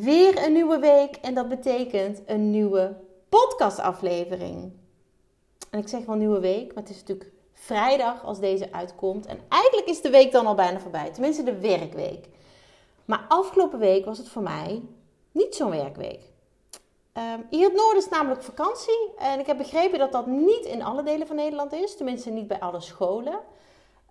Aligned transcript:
Weer 0.00 0.44
een 0.44 0.52
nieuwe 0.52 0.78
week 0.78 1.16
en 1.16 1.34
dat 1.34 1.48
betekent 1.48 2.22
een 2.26 2.50
nieuwe 2.50 2.96
podcastaflevering. 3.28 4.72
En 5.70 5.78
ik 5.78 5.88
zeg 5.88 6.04
wel 6.04 6.14
nieuwe 6.16 6.40
week, 6.40 6.74
maar 6.74 6.82
het 6.82 6.92
is 6.92 7.00
natuurlijk 7.00 7.30
vrijdag 7.52 8.24
als 8.24 8.40
deze 8.40 8.72
uitkomt. 8.72 9.26
En 9.26 9.40
eigenlijk 9.48 9.88
is 9.88 10.00
de 10.00 10.10
week 10.10 10.32
dan 10.32 10.46
al 10.46 10.54
bijna 10.54 10.80
voorbij, 10.80 11.10
tenminste 11.10 11.42
de 11.42 11.58
werkweek. 11.58 12.28
Maar 13.04 13.24
afgelopen 13.28 13.78
week 13.78 14.04
was 14.04 14.18
het 14.18 14.28
voor 14.28 14.42
mij 14.42 14.82
niet 15.32 15.54
zo'n 15.54 15.70
werkweek. 15.70 16.20
Um, 17.14 17.46
hier 17.50 17.58
in 17.58 17.64
het 17.64 17.74
noorden 17.74 18.02
is 18.02 18.08
namelijk 18.08 18.42
vakantie. 18.42 19.12
En 19.18 19.40
ik 19.40 19.46
heb 19.46 19.56
begrepen 19.56 19.98
dat 19.98 20.12
dat 20.12 20.26
niet 20.26 20.64
in 20.64 20.82
alle 20.82 21.02
delen 21.02 21.26
van 21.26 21.36
Nederland 21.36 21.72
is. 21.72 21.96
Tenminste 21.96 22.30
niet 22.30 22.48
bij 22.48 22.60
alle 22.60 22.80
scholen. 22.80 23.40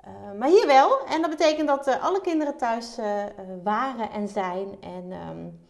Uh, 0.05 0.39
maar 0.39 0.49
hier 0.49 0.67
wel. 0.67 0.99
En 1.05 1.21
dat 1.21 1.29
betekent 1.29 1.67
dat 1.67 1.87
uh, 1.87 2.03
alle 2.03 2.21
kinderen 2.21 2.57
thuis 2.57 2.97
uh, 2.97 3.23
waren 3.63 4.11
en 4.11 4.27
zijn. 4.27 4.77
En 4.81 5.11
um, 5.11 5.65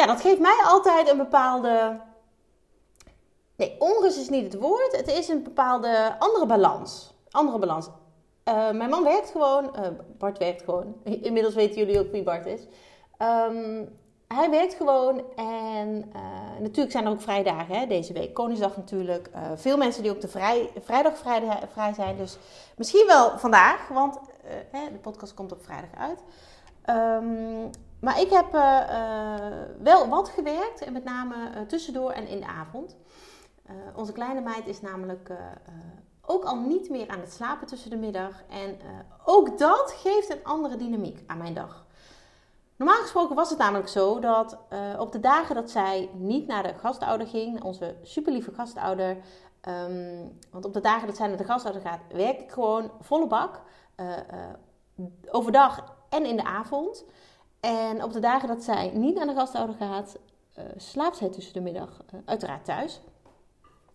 ja, 0.00 0.06
dat 0.06 0.20
geeft 0.20 0.40
mij 0.40 0.60
altijd 0.64 1.08
een 1.08 1.16
bepaalde. 1.16 2.00
Nee, 3.56 3.76
onrust 3.78 4.18
is 4.18 4.28
niet 4.28 4.52
het 4.52 4.62
woord. 4.62 4.96
Het 4.96 5.08
is 5.08 5.28
een 5.28 5.42
bepaalde 5.42 6.16
andere 6.18 6.46
balans. 6.46 7.14
Andere 7.30 7.58
balans. 7.58 7.86
Uh, 7.86 8.70
mijn 8.70 8.90
man 8.90 9.04
werkt 9.04 9.30
gewoon. 9.30 9.64
Uh, 9.64 9.86
Bart 10.18 10.38
werkt 10.38 10.62
gewoon. 10.62 10.94
Inmiddels 11.28 11.54
weten 11.54 11.76
jullie 11.76 11.98
ook 11.98 12.12
wie 12.12 12.22
Bart 12.22 12.46
is. 12.46 12.60
Um, 13.18 13.98
hij 14.28 14.50
werkt 14.50 14.74
gewoon. 14.74 15.22
En 15.36 16.12
uh, 16.16 16.60
natuurlijk 16.60 16.92
zijn 16.92 17.04
er 17.04 17.10
ook 17.10 17.20
vrijdagen 17.20 17.74
hè, 17.74 17.86
deze 17.86 18.12
week. 18.12 18.34
Koningsdag 18.34 18.76
natuurlijk. 18.76 19.30
veel 19.54 19.76
mensen 19.76 20.02
die 20.02 20.12
op 20.12 20.20
de 20.20 20.28
vrij, 20.28 20.70
vrijdag 20.82 21.18
vrij, 21.18 21.42
vrij 21.72 21.94
zijn. 21.94 22.16
Dus 22.16 22.38
misschien 22.76 23.06
wel 23.06 23.38
vandaag. 23.38 23.88
Want 23.88 24.18
de 24.72 24.98
podcast 25.00 25.34
komt 25.34 25.52
op 25.52 25.64
vrijdag 25.64 25.90
uit. 25.98 26.22
Um, 26.86 27.70
maar 28.00 28.20
ik 28.20 28.30
heb 28.30 28.54
uh, 28.54 28.80
uh, 28.90 29.46
wel 29.82 30.08
wat 30.08 30.28
gewerkt, 30.28 30.80
en 30.80 30.92
met 30.92 31.04
name 31.04 31.34
uh, 31.34 31.60
tussendoor 31.60 32.10
en 32.10 32.28
in 32.28 32.40
de 32.40 32.46
avond. 32.46 32.96
onze 33.94 34.12
kleine 34.12 34.40
meid 34.40 34.66
is 34.66 34.80
namelijk 34.80 35.30
ook 36.22 36.44
al 36.44 36.56
niet 36.56 36.90
meer 36.90 37.08
aan 37.08 37.20
het 37.20 37.32
slapen 37.32 37.66
tussen 37.66 37.90
de 37.90 37.96
middag. 37.96 38.42
En 38.48 38.78
ook 39.24 39.58
dat 39.58 39.94
geeft 39.96 40.30
een 40.30 40.44
andere 40.44 40.76
dynamiek 40.76 41.22
aan 41.26 41.38
mijn 41.38 41.54
dag. 41.54 41.86
Normaal 42.76 43.00
gesproken 43.00 43.36
was 43.36 43.50
het 43.50 43.58
namelijk 43.58 43.88
zo 43.88 44.18
dat 44.18 44.58
op 44.98 45.12
de 45.12 45.20
dagen 45.20 45.54
dat 45.54 45.70
zij 45.70 46.10
niet 46.12 46.46
naar 46.46 46.62
de 46.62 46.74
gastouder 46.78 47.26
ging, 47.26 47.62
onze 47.62 47.94
superlieve 48.02 48.52
gastouder, 48.54 49.16
um, 49.68 50.38
want 50.50 50.64
op 50.64 50.72
de 50.72 50.80
dagen 50.80 51.06
dat 51.06 51.16
zij 51.16 51.28
naar 51.28 51.36
de 51.36 51.44
gastouder 51.44 51.82
gaat, 51.82 52.00
werk 52.08 52.40
ik 52.40 52.50
gewoon 52.50 52.90
volle 53.00 53.26
bak. 53.26 53.60
overdag 55.30 55.96
en 56.08 56.24
in 56.24 56.36
de 56.36 56.44
avond. 56.44 57.04
En 57.60 58.02
op 58.04 58.12
de 58.12 58.20
dagen 58.20 58.48
dat 58.48 58.62
zij 58.62 58.90
niet 58.94 59.14
naar 59.14 59.26
de 59.26 59.34
gastouder 59.34 59.76
gaat, 59.76 60.18
uh, 60.58 60.64
slaapt 60.76 61.16
zij 61.16 61.28
tussen 61.28 61.52
de 61.52 61.60
middag 61.60 62.02
uh, 62.14 62.20
uiteraard 62.24 62.64
thuis. 62.64 63.00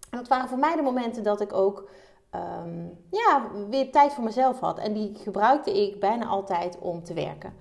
En 0.09 0.17
dat 0.17 0.27
waren 0.27 0.49
voor 0.49 0.57
mij 0.57 0.75
de 0.75 0.81
momenten 0.81 1.23
dat 1.23 1.41
ik 1.41 1.53
ook 1.53 1.89
um, 2.35 2.97
ja, 3.11 3.51
weer 3.69 3.91
tijd 3.91 4.13
voor 4.13 4.23
mezelf 4.23 4.59
had. 4.59 4.77
En 4.77 4.93
die 4.93 5.15
gebruikte 5.15 5.81
ik 5.81 5.99
bijna 5.99 6.25
altijd 6.25 6.79
om 6.79 7.03
te 7.03 7.13
werken. 7.13 7.53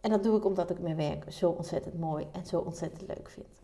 En 0.00 0.10
dat 0.10 0.22
doe 0.22 0.36
ik 0.36 0.44
omdat 0.44 0.70
ik 0.70 0.78
mijn 0.78 0.96
werk 0.96 1.32
zo 1.32 1.50
ontzettend 1.50 1.98
mooi 1.98 2.26
en 2.32 2.46
zo 2.46 2.58
ontzettend 2.58 3.02
leuk 3.06 3.30
vind. 3.30 3.62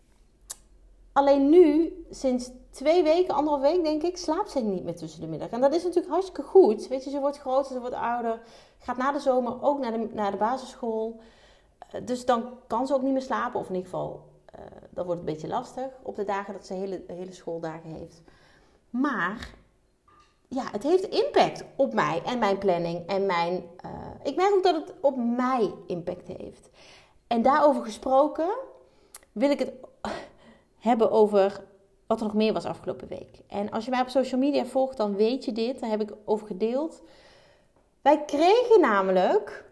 Alleen 1.11 1.49
nu, 1.49 1.93
sinds 2.09 2.51
twee 2.69 3.03
weken, 3.03 3.35
anderhalf 3.35 3.61
week 3.61 3.83
denk 3.83 4.03
ik, 4.03 4.17
slaapt 4.17 4.51
zij 4.51 4.61
niet 4.61 4.83
meer 4.83 4.95
tussen 4.95 5.21
de 5.21 5.27
middag. 5.27 5.49
En 5.49 5.61
dat 5.61 5.73
is 5.73 5.83
natuurlijk 5.83 6.13
hartstikke 6.13 6.41
goed. 6.41 6.87
Weet 6.87 7.03
je, 7.03 7.09
ze 7.09 7.19
wordt 7.19 7.39
groter, 7.39 7.73
ze 7.73 7.79
wordt 7.79 7.95
ouder. 7.95 8.41
Gaat 8.85 8.97
na 8.97 9.11
de 9.11 9.19
zomer 9.19 9.63
ook 9.63 9.79
naar 9.79 9.91
de, 9.91 10.09
naar 10.11 10.31
de 10.31 10.37
basisschool. 10.37 11.19
Dus 12.03 12.25
dan 12.25 12.49
kan 12.67 12.87
ze 12.87 12.93
ook 12.93 13.01
niet 13.01 13.11
meer 13.13 13.21
slapen. 13.21 13.59
Of 13.59 13.69
in 13.69 13.75
ieder 13.75 13.89
geval, 13.89 14.23
uh, 14.55 14.65
dat 14.89 15.05
wordt 15.05 15.19
een 15.19 15.25
beetje 15.25 15.47
lastig 15.47 15.89
op 16.01 16.15
de 16.15 16.23
dagen 16.23 16.53
dat 16.53 16.65
ze 16.65 16.73
hele, 16.73 17.03
hele 17.07 17.31
schooldagen 17.33 17.89
heeft. 17.89 18.21
Maar 18.89 19.49
ja, 20.47 20.63
het 20.71 20.83
heeft 20.83 21.03
impact 21.03 21.63
op 21.75 21.93
mij 21.93 22.21
en 22.25 22.39
mijn 22.39 22.57
planning. 22.57 23.07
En 23.07 23.25
mijn, 23.25 23.63
uh, 23.85 23.91
ik 24.23 24.35
merk 24.35 24.53
ook 24.53 24.63
dat 24.63 24.75
het 24.75 24.93
op 25.01 25.15
mij 25.17 25.73
impact 25.87 26.27
heeft. 26.27 26.69
En 27.27 27.41
daarover 27.41 27.83
gesproken 27.83 28.49
wil 29.31 29.49
ik 29.49 29.59
het 29.59 29.71
hebben 30.89 31.11
over 31.11 31.63
wat 32.07 32.19
er 32.19 32.25
nog 32.25 32.35
meer 32.35 32.53
was 32.53 32.65
afgelopen 32.65 33.07
week. 33.07 33.39
En 33.47 33.71
als 33.71 33.85
je 33.85 33.91
mij 33.91 34.01
op 34.01 34.09
social 34.09 34.39
media 34.39 34.65
volgt, 34.65 34.97
dan 34.97 35.15
weet 35.15 35.45
je 35.45 35.51
dit. 35.51 35.79
Daar 35.79 35.89
heb 35.89 36.01
ik 36.01 36.13
over 36.25 36.47
gedeeld. 36.47 37.01
Wij 38.05 38.25
kregen 38.25 38.79
namelijk 38.79 39.65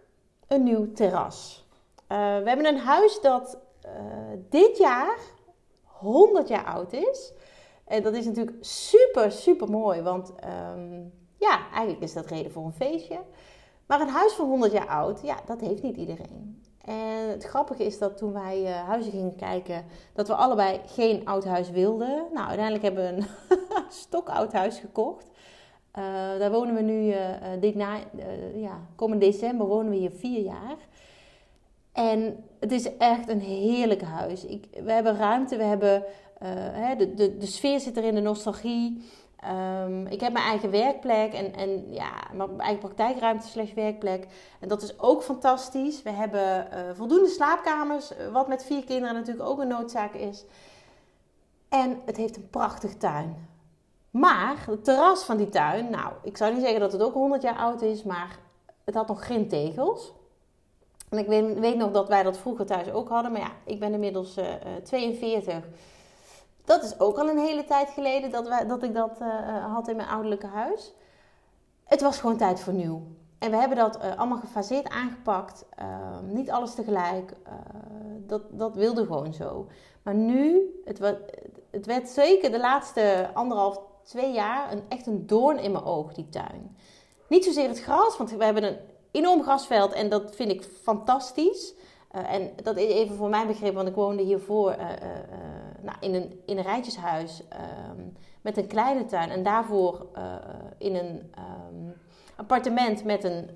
een 0.48 0.64
nieuw 0.64 0.92
terras. 0.92 1.68
Uh, 2.02 2.18
we 2.18 2.48
hebben 2.48 2.66
een 2.66 2.78
huis 2.78 3.22
dat 3.22 3.58
uh, 3.86 3.92
dit 4.50 4.78
jaar 4.78 5.18
100 5.84 6.48
jaar 6.48 6.66
oud 6.66 6.94
is. 6.94 7.34
En 7.86 8.04
dat 8.04 8.14
is 8.14 8.26
natuurlijk 8.26 8.58
super, 8.60 9.32
super 9.32 9.70
mooi. 9.70 10.02
Want 10.02 10.34
um, 10.76 11.14
ja, 11.38 11.60
eigenlijk 11.72 12.04
is 12.04 12.14
dat 12.14 12.26
reden 12.26 12.52
voor 12.52 12.66
een 12.66 12.74
feestje. 12.74 13.20
Maar 13.86 14.02
een 14.02 14.08
huis 14.10 14.34
van 14.34 14.48
100 14.48 14.72
jaar 14.72 14.88
oud, 14.88 15.22
ja, 15.22 15.38
dat 15.46 15.62
heeft 15.62 15.84
niet 15.84 15.98
iedereen. 15.98 16.64
En 16.86 17.30
het 17.30 17.44
grappige 17.44 17.84
is 17.84 17.98
dat 17.98 18.18
toen 18.18 18.34
wij 18.34 18.62
uh, 18.62 18.88
huizen 18.88 19.12
gingen 19.12 19.36
kijken, 19.36 19.86
dat 20.14 20.28
we 20.28 20.36
allebei 20.36 20.82
geen 20.86 21.28
oud 21.28 21.46
huis 21.46 21.70
wilden. 21.70 22.28
Nou, 22.34 22.48
uiteindelijk 22.48 22.84
hebben 22.84 23.04
we 23.04 23.22
een 23.22 23.28
stokoud 24.04 24.54
huis 24.54 24.80
gekocht. 24.80 25.32
Uh, 26.00 26.04
daar 26.40 26.52
wonen 26.52 26.76
we 26.76 26.82
nu, 26.82 27.08
uh, 27.08 27.18
dit 27.60 27.76
na, 27.76 27.98
ja, 28.56 28.80
komend 28.96 29.22
december 29.22 29.68
wonen 29.68 29.92
we 29.92 29.98
hier 29.98 30.12
vier 30.12 30.42
jaar. 30.42 30.78
En 31.92 32.44
het 32.60 32.72
is 32.72 32.98
echt 32.98 33.30
een 33.30 33.40
heerlijk 33.40 34.02
huis. 34.02 34.46
Ik, 34.46 34.66
we 34.84 34.92
hebben 34.92 35.18
ruimte, 35.18 35.58
we 35.58 35.64
hebben, 35.64 36.04
hè, 36.74 36.96
de, 36.96 37.14
de, 37.14 37.38
de 37.38 37.46
sfeer 37.46 37.80
zit 37.80 37.98
erin, 37.98 38.16
de 38.16 38.22
nostalgie. 38.22 39.04
Um, 39.84 40.08
ik 40.08 40.20
heb 40.20 40.34
mijn 40.34 40.46
eigen 40.46 40.72
werkplek 40.72 41.34
en, 41.34 41.54
en 41.54 41.94
ja, 41.94 42.12
mijn 42.34 42.60
eigen 42.60 42.80
praktijkruimte 42.80 43.48
slash 43.48 43.74
werkplek. 43.74 44.28
En 44.60 44.68
dat 44.68 44.82
is 44.82 45.00
ook 45.00 45.24
fantastisch. 45.24 46.02
We 46.02 46.10
hebben 46.10 46.68
voldoende 46.96 47.30
slaapkamers, 47.30 48.12
wat 48.32 48.48
met 48.48 48.66
vier 48.66 48.84
kinderen 48.84 49.14
natuurlijk 49.14 49.50
ook 49.50 49.60
een 49.60 49.68
noodzaak 49.68 50.14
is. 50.14 50.46
En 51.70 52.00
het 52.06 52.18
heeft 52.18 52.36
een 52.36 52.50
prachtige 52.50 52.98
tuin. 52.98 53.52
Maar 54.14 54.64
het 54.70 54.84
terras 54.84 55.24
van 55.24 55.38
die 55.38 55.50
tuin, 55.50 55.90
nou, 55.90 56.14
ik 56.22 56.38
zou 56.38 56.54
niet 56.54 56.62
zeggen 56.62 56.80
dat 56.80 56.92
het 56.92 57.02
ook 57.02 57.14
100 57.14 57.42
jaar 57.42 57.58
oud 57.58 57.82
is, 57.82 58.04
maar 58.04 58.40
het 58.84 58.96
had 58.96 59.08
nog 59.08 59.26
geen 59.26 59.48
tegels. 59.48 60.14
En 61.10 61.18
ik 61.18 61.28
weet, 61.60 61.76
nog 61.76 61.92
dat 61.92 62.08
wij 62.08 62.24
dat 62.24 62.38
vroeger 62.38 62.66
thuis 62.66 62.92
ook 62.92 63.10
hadden. 63.10 63.32
Maar 63.32 63.42
ja, 63.42 63.52
ik 63.64 63.80
ben 63.80 63.94
inmiddels 63.94 64.38
uh, 64.38 64.46
42. 64.84 65.64
Dat 66.66 66.84
is 66.84 67.00
ook 67.00 67.18
al 67.18 67.30
een 67.30 67.38
hele 67.38 67.66
tijd 67.66 67.90
geleden 67.90 68.32
dat, 68.32 68.48
wij, 68.48 68.66
dat 68.66 68.84
ik 68.84 68.94
dat 68.94 69.22
uh, 69.22 69.74
had 69.74 69.88
in 69.88 69.96
mijn 69.96 70.10
ouderlijke 70.10 70.48
huis. 70.48 70.94
Het 71.84 72.02
was 72.02 72.20
gewoon 72.20 72.38
tijd 72.38 72.60
voor 72.60 72.74
nieuw. 72.74 73.02
En 73.40 73.52
we 73.52 73.58
hebben 73.58 73.78
dat 73.78 74.00
allemaal 74.00 74.40
gefaseerd 74.40 74.90
aangepakt. 74.90 75.66
Ehm, 75.76 76.34
niet 76.34 76.52
alles 76.52 76.74
tegelijk. 76.74 77.32
Eh, 77.44 77.54
dat, 78.18 78.42
dat 78.50 78.76
wilde 78.76 79.06
gewoon 79.06 79.34
zo. 79.34 79.68
Maar 80.04 80.16
nu, 80.16 80.62
het, 80.86 81.00
het 81.72 81.86
werd 81.86 82.10
zeker 82.10 82.52
de 82.52 82.60
laatste 82.60 83.30
anderhalf, 83.34 83.82
twee 84.04 84.34
jaar 84.34 84.72
een, 84.72 84.84
echt 84.90 85.08
een 85.08 85.28
doorn 85.28 85.60
in 85.60 85.72
mijn 85.72 85.84
oog, 85.84 86.14
die 86.14 86.30
tuin. 86.30 86.78
Niet 87.28 87.46
zozeer 87.46 87.68
het 87.68 87.82
gras, 87.82 88.18
want 88.18 88.32
we 88.32 88.44
hebben 88.44 88.64
een 88.64 88.78
enorm 89.12 89.44
grasveld 89.44 89.92
en 89.92 90.10
dat 90.10 90.36
vind 90.36 90.52
ik 90.52 90.64
fantastisch. 90.82 91.74
Uh, 92.16 92.34
en 92.34 92.52
dat 92.64 92.78
is 92.78 92.92
even 92.92 93.16
voor 93.16 93.30
mijn 93.30 93.48
begrip, 93.48 93.74
want 93.74 93.88
ik 93.88 93.96
woonde 93.96 94.24
hiervoor 94.24 94.72
uh, 94.72 94.80
uh, 94.80 94.88
nou, 95.82 95.98
in, 96.00 96.14
een, 96.14 96.42
in 96.46 96.58
een 96.58 96.64
rijtjeshuis 96.64 97.42
ehm, 97.50 98.02
met 98.42 98.58
een 98.58 98.68
kleine 98.68 99.06
tuin. 99.06 99.30
En 99.30 99.44
daarvoor 99.44 100.08
in 100.78 100.96
een 100.96 101.34
um, 101.38 101.94
appartement 102.36 103.04
met 103.04 103.24
een 103.24 103.50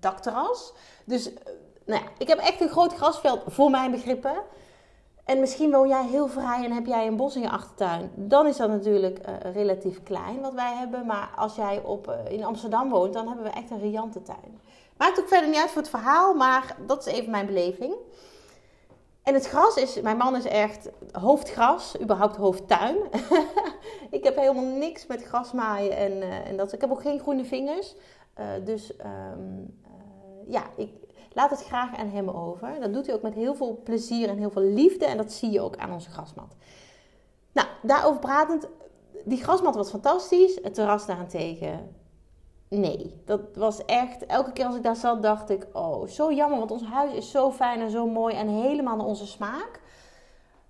dakterras. 0.00 0.72
Dus 1.04 1.30
nou 1.84 2.02
ja, 2.02 2.08
ik 2.18 2.28
heb 2.28 2.38
echt 2.38 2.60
een 2.60 2.68
groot 2.68 2.94
grasveld 2.94 3.42
voor 3.46 3.70
mijn 3.70 3.90
begrippen. 3.90 4.42
En 5.30 5.40
misschien 5.40 5.70
woon 5.70 5.88
jij 5.88 6.06
heel 6.06 6.28
vrij 6.28 6.64
en 6.64 6.72
heb 6.72 6.86
jij 6.86 7.06
een 7.06 7.16
bos 7.16 7.36
in 7.36 7.42
je 7.42 7.50
achtertuin. 7.50 8.10
Dan 8.14 8.46
is 8.46 8.56
dat 8.56 8.68
natuurlijk 8.68 9.18
uh, 9.18 9.52
relatief 9.52 10.02
klein 10.02 10.40
wat 10.40 10.54
wij 10.54 10.74
hebben. 10.74 11.06
Maar 11.06 11.30
als 11.36 11.54
jij 11.54 11.82
op, 11.82 12.08
uh, 12.08 12.32
in 12.32 12.44
Amsterdam 12.44 12.90
woont, 12.90 13.12
dan 13.12 13.26
hebben 13.26 13.44
we 13.44 13.50
echt 13.50 13.70
een 13.70 13.80
riante 13.80 14.22
tuin. 14.22 14.60
Maakt 14.96 15.20
ook 15.20 15.28
verder 15.28 15.48
niet 15.48 15.58
uit 15.58 15.70
voor 15.70 15.80
het 15.80 15.90
verhaal, 15.90 16.34
maar 16.34 16.76
dat 16.86 17.06
is 17.06 17.12
even 17.12 17.30
mijn 17.30 17.46
beleving. 17.46 17.94
En 19.22 19.34
het 19.34 19.46
gras 19.46 19.74
is, 19.74 20.00
mijn 20.00 20.16
man 20.16 20.36
is 20.36 20.44
echt 20.44 20.90
hoofdgras, 21.12 22.00
überhaupt 22.00 22.36
hoofdtuin. 22.36 22.96
ik 24.10 24.24
heb 24.24 24.36
helemaal 24.36 24.64
niks 24.64 25.06
met 25.06 25.24
grasmaaien 25.24 25.96
en, 25.96 26.12
uh, 26.12 26.48
en 26.48 26.56
dat. 26.56 26.72
Ik 26.72 26.80
heb 26.80 26.90
ook 26.90 27.02
geen 27.02 27.20
groene 27.20 27.44
vingers. 27.44 27.94
Dus 28.64 28.92
uh, 28.96 29.06
ja, 30.46 30.62
ik 30.76 30.90
laat 31.32 31.50
het 31.50 31.64
graag 31.64 31.96
aan 31.96 32.08
hem 32.08 32.28
over. 32.28 32.80
Dat 32.80 32.92
doet 32.92 33.06
hij 33.06 33.14
ook 33.14 33.22
met 33.22 33.34
heel 33.34 33.54
veel 33.54 33.80
plezier 33.84 34.28
en 34.28 34.38
heel 34.38 34.50
veel 34.50 34.62
liefde. 34.62 35.04
En 35.04 35.16
dat 35.16 35.32
zie 35.32 35.50
je 35.50 35.60
ook 35.60 35.76
aan 35.76 35.92
onze 35.92 36.10
grasmat. 36.10 36.54
Nou, 37.52 37.68
daarover 37.82 38.20
pratend. 38.20 38.68
Die 39.24 39.42
grasmat 39.42 39.74
was 39.74 39.90
fantastisch. 39.90 40.58
Het 40.62 40.74
terras 40.74 41.06
daarentegen 41.06 41.98
nee, 42.70 43.22
dat 43.24 43.40
was 43.54 43.84
echt. 43.84 44.26
Elke 44.26 44.52
keer 44.52 44.66
als 44.66 44.76
ik 44.76 44.82
daar 44.82 44.96
zat, 44.96 45.22
dacht 45.22 45.50
ik: 45.50 45.66
Oh, 45.72 46.08
zo 46.08 46.32
jammer, 46.32 46.58
want 46.58 46.70
ons 46.70 46.84
huis 46.84 47.12
is 47.12 47.30
zo 47.30 47.50
fijn 47.50 47.80
en 47.80 47.90
zo 47.90 48.06
mooi 48.06 48.34
en 48.34 48.48
helemaal 48.48 48.96
naar 48.96 49.06
onze 49.06 49.26
smaak. 49.26 49.80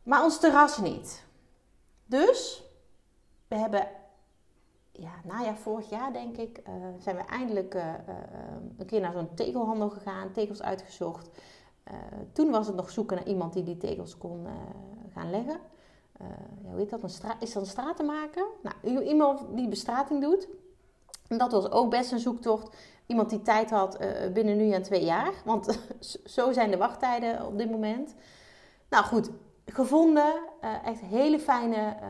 Maar 0.03 0.25
ons 0.25 0.41
terras 0.41 0.79
niet. 0.79 1.25
Dus 2.07 2.63
we 3.49 3.57
hebben, 3.57 3.89
ja, 5.01 5.11
najaar 5.25 5.57
vorig 5.57 5.91
jaar 5.91 6.13
denk 6.13 6.37
ik, 6.37 6.59
uh, 6.59 6.75
zijn 6.99 7.17
we 7.17 7.23
eindelijk 7.23 7.75
uh, 7.75 7.83
uh, 7.83 8.15
een 8.79 8.87
keer 8.87 9.01
naar 9.01 9.13
zo'n 9.13 9.35
tegelhandel 9.35 9.91
gegaan, 9.91 10.33
tegels 10.33 10.63
uitgezocht. 10.63 11.29
toen 12.33 12.51
was 12.51 12.67
het 12.67 12.77
nog 12.77 12.91
zoeken 12.91 13.17
naar 13.17 13.27
iemand 13.27 13.53
die 13.53 13.63
die 13.63 13.77
tegels 13.77 14.19
kon 14.19 14.47
gaan 15.15 15.31
leggen. 15.31 15.61
ja, 16.63 16.71
hoe 16.71 16.79
heet 16.79 16.91
dat? 16.91 17.03
Een 17.03 17.11
is 17.41 17.53
dat 17.53 17.63
een 17.63 17.69
stratenmaker? 17.69 18.47
Nou, 18.63 19.05
iemand 19.05 19.47
die 19.55 19.69
bestrating 19.69 20.21
doet. 20.23 20.49
En 21.29 21.39
dat 21.39 21.53
was 21.53 21.71
ook 21.71 21.91
best 21.91 22.13
een 22.13 22.19
zoektocht. 22.19 22.77
Iemand 23.07 23.31
die 23.31 23.43
tijd 23.43 23.71
had 23.71 23.99
binnen 24.33 24.57
nu 24.57 24.71
en 24.71 24.83
twee 24.83 25.05
jaar. 25.05 25.33
Want 25.45 25.79
zo 26.37 26.53
zijn 26.53 26.71
de 26.71 26.77
wachttijden 26.77 27.47
op 27.47 27.59
dit 27.59 27.71
moment. 27.71 28.15
Nou 28.89 29.05
goed, 29.05 29.31
gevonden. 29.71 30.35
Uh, 30.65 30.87
echt 30.87 31.01
hele 31.01 31.39
fijne, 31.39 31.77
uh, 31.77 32.09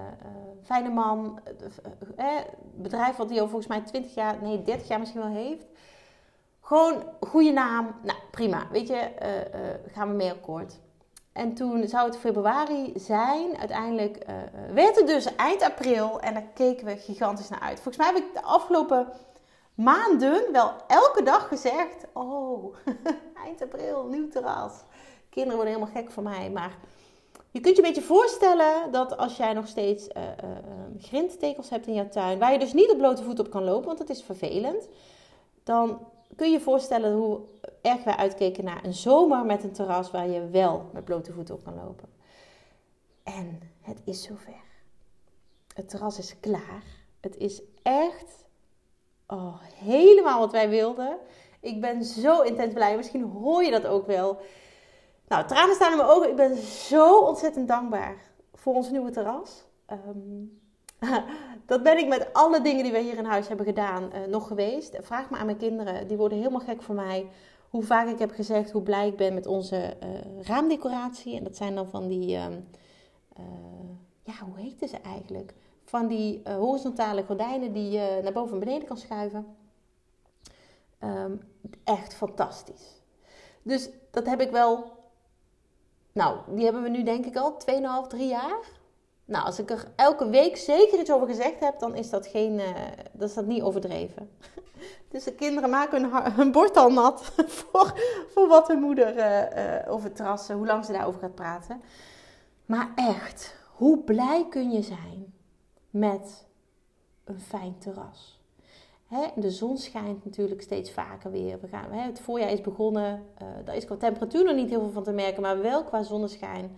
fijne 0.63 0.89
man. 0.89 1.41
bedrijf 2.75 3.17
wat 3.17 3.31
hij 3.31 3.41
al 3.41 3.49
volgens 3.49 3.67
mij 3.67 3.81
20 3.81 4.15
jaar, 4.15 4.37
nee 4.43 4.63
30 4.63 4.89
jaar 4.89 4.99
misschien 4.99 5.21
wel 5.21 5.31
heeft. 5.31 5.67
Gewoon 6.61 7.05
goede 7.21 7.51
naam. 7.51 7.95
Nou 8.03 8.19
prima, 8.31 8.67
weet 8.71 8.89
je, 8.89 9.11
gaan 9.93 10.09
we 10.09 10.15
mee 10.15 10.31
akkoord. 10.31 10.79
En 11.33 11.55
toen 11.55 11.89
zou 11.89 12.07
het 12.07 12.19
februari 12.19 12.93
zijn. 12.97 13.57
Uiteindelijk 13.59 14.27
werd 14.73 14.97
het 14.97 15.07
dus 15.07 15.37
eind 15.37 15.63
april. 15.63 16.21
En 16.21 16.35
daar 16.35 16.47
keken 16.55 16.87
we 16.87 16.97
gigantisch 16.97 17.49
naar 17.49 17.61
uit. 17.61 17.81
Volgens 17.81 17.97
mij 17.97 18.07
heb 18.07 18.17
ik 18.17 18.35
de 18.35 18.43
afgelopen 18.43 19.13
maanden 19.75 20.53
wel 20.53 20.73
elke 20.87 21.23
dag 21.23 21.49
gezegd: 21.49 22.07
Oh, 22.13 22.75
eind 23.45 23.63
april, 23.63 24.07
nieuw 24.07 24.29
terras. 24.29 24.73
Kinderen 25.29 25.57
worden 25.57 25.75
helemaal 25.75 26.03
gek 26.03 26.11
van 26.11 26.23
mij. 26.23 26.51
Maar 26.51 26.77
je 27.51 27.61
kunt 27.61 27.77
je 27.77 27.83
een 27.83 27.89
beetje 27.89 28.07
voorstellen 28.07 28.93
dat 28.93 29.17
als 29.17 29.37
jij 29.37 29.53
nog 29.53 29.67
steeds 29.67 30.09
uh, 30.17 30.23
grindtekels 30.99 31.71
hebt 31.71 31.87
in 31.87 31.95
jouw 31.95 32.09
tuin. 32.09 32.39
Waar 32.39 32.53
je 32.53 32.59
dus 32.59 32.73
niet 32.73 32.91
op 32.91 32.99
blote 32.99 33.23
voet 33.23 33.39
op 33.39 33.51
kan 33.51 33.65
lopen, 33.65 33.87
want 33.87 33.99
dat 33.99 34.09
is 34.09 34.23
vervelend. 34.23 34.89
Dan 35.65 36.07
kun 36.37 36.47
je 36.47 36.53
je 36.53 36.61
voorstellen 36.61 37.13
hoe 37.13 37.41
erg 37.83 38.05
wij 38.05 38.17
uitkeken 38.17 38.65
naar 38.65 38.85
een 38.85 38.95
zomer 38.95 39.45
met 39.45 39.65
een 39.65 39.73
terras 39.73 40.11
waar 40.11 40.29
je 40.29 40.49
wel 40.49 40.91
met 40.93 41.05
blote 41.05 41.33
voeten 41.33 41.55
op 41.55 41.65
kan 41.65 41.75
lopen. 41.75 42.09
En 43.23 43.61
het 43.81 44.01
is 44.05 44.23
zover. 44.23 44.63
Het 45.75 45.89
terras 45.89 46.19
is 46.19 46.41
klaar. 46.41 46.85
Het 47.21 47.37
is 47.37 47.63
echt 47.83 48.45
oh, 49.27 49.61
helemaal 49.75 50.39
wat 50.39 50.53
wij 50.53 50.69
wilden. 50.69 51.19
Ik 51.61 51.81
ben 51.81 52.05
zo 52.05 52.41
intens 52.41 52.75
blij. 52.75 52.97
Misschien 52.97 53.23
hoor 53.23 53.65
je 53.65 53.71
dat 53.71 53.87
ook 53.87 54.07
wel. 54.07 54.41
Nou, 55.31 55.47
tranen 55.47 55.75
staan 55.75 55.91
in 55.91 55.97
mijn 55.97 56.09
ogen. 56.09 56.29
Ik 56.29 56.37
ben 56.37 56.57
zo 56.57 57.19
ontzettend 57.19 57.69
dankbaar 57.69 58.17
voor 58.55 58.75
ons 58.75 58.91
nieuwe 58.91 59.11
terras. 59.11 59.65
Um, 60.07 60.61
dat 61.67 61.83
ben 61.83 61.99
ik 61.99 62.09
met 62.09 62.33
alle 62.33 62.61
dingen 62.61 62.83
die 62.83 62.93
we 62.93 62.99
hier 62.99 63.17
in 63.17 63.25
huis 63.25 63.49
hebben 63.49 63.67
gedaan 63.67 64.11
uh, 64.15 64.27
nog 64.27 64.47
geweest. 64.47 64.97
Vraag 65.01 65.31
me 65.31 65.37
aan 65.37 65.47
mijn 65.47 65.59
kinderen, 65.59 66.09
die 66.09 66.17
worden 66.17 66.39
helemaal 66.39 66.61
gek 66.61 66.83
voor 66.83 66.95
mij. 66.95 67.31
Hoe 67.69 67.83
vaak 67.83 68.09
ik 68.09 68.19
heb 68.19 68.31
gezegd 68.31 68.71
hoe 68.71 68.83
blij 68.83 69.09
ik 69.09 69.17
ben 69.17 69.35
met 69.35 69.47
onze 69.47 69.97
uh, 70.03 70.43
raamdecoratie. 70.43 71.37
En 71.37 71.45
dat 71.45 71.57
zijn 71.57 71.75
dan 71.75 71.89
van 71.89 72.09
die, 72.09 72.37
uh, 72.37 72.47
ja, 74.23 74.35
hoe 74.45 74.59
heet 74.59 74.91
ze 74.91 74.99
eigenlijk? 74.99 75.55
Van 75.85 76.07
die 76.07 76.43
horizontale 76.45 77.25
gordijnen 77.25 77.73
die 77.73 77.91
je 77.91 78.21
naar 78.23 78.33
boven 78.33 78.53
en 78.53 78.59
beneden 78.59 78.89
kan 78.89 78.97
schuiven. 78.97 79.47
Um, 81.05 81.41
echt 81.85 82.15
fantastisch. 82.15 83.03
Dus 83.63 83.91
dat 84.11 84.27
heb 84.27 84.41
ik 84.41 84.51
wel, 84.51 84.99
nou, 86.13 86.39
die 86.47 86.65
hebben 86.65 86.83
we 86.83 86.89
nu 86.89 87.03
denk 87.03 87.27
ik 87.27 87.37
al 87.37 87.57
2,5, 88.05 88.09
3 88.09 88.29
jaar. 88.29 88.59
Nou, 89.25 89.45
als 89.45 89.59
ik 89.59 89.71
er 89.71 89.85
elke 89.97 90.29
week 90.29 90.57
zeker 90.57 90.99
iets 90.99 91.13
over 91.13 91.27
gezegd 91.27 91.61
heb, 91.61 91.79
dan 91.79 91.95
is 91.95 92.11
dat, 92.11 92.27
geen, 92.27 92.53
uh, 92.53 92.69
dat, 93.13 93.29
is 93.29 93.35
dat 93.35 93.47
niet 93.47 93.63
overdreven. 93.63 94.31
dus 95.11 95.25
de 95.25 95.35
kinderen 95.35 95.71
maken 95.71 96.03
hun, 96.03 96.33
hun 96.33 96.53
bord 96.53 96.77
al 96.77 96.93
nat 96.93 97.23
voor, 97.59 98.01
voor 98.29 98.49
wat 98.49 98.69
hun 98.69 98.81
moeder 98.81 99.17
uh, 99.17 99.85
uh, 99.87 99.93
over 99.93 100.13
terras, 100.13 100.49
hoe 100.49 100.67
lang 100.67 100.85
ze 100.85 100.93
daarover 100.93 101.21
gaat 101.21 101.35
praten. 101.35 101.83
Maar 102.67 102.93
echt, 102.95 103.57
hoe 103.75 103.99
blij 103.99 104.47
kun 104.49 104.71
je 104.71 104.83
zijn 104.83 105.35
met 105.91 106.47
een 107.25 107.41
fijn 107.41 107.79
terras? 107.79 108.40
Hè, 109.11 109.27
de 109.37 109.51
zon 109.51 109.79
schijnt 109.79 110.25
natuurlijk 110.25 110.63
steeds 110.63 110.91
vaker 110.91 111.31
weer. 111.31 111.61
We 111.61 111.69
gaan, 111.69 111.93
hè, 111.93 112.01
het 112.01 112.21
voorjaar 112.21 112.51
is 112.51 112.61
begonnen. 112.61 113.27
daar 113.65 113.77
is 113.77 113.85
qua 113.85 113.97
temperatuur 113.97 114.45
nog 114.45 114.55
niet 114.55 114.69
heel 114.69 114.81
veel 114.81 114.91
van 114.91 115.03
te 115.03 115.13
merken, 115.13 115.43
maar 115.43 115.63
wel 115.63 115.85
qua 115.85 116.03
zonneschijn. 116.03 116.77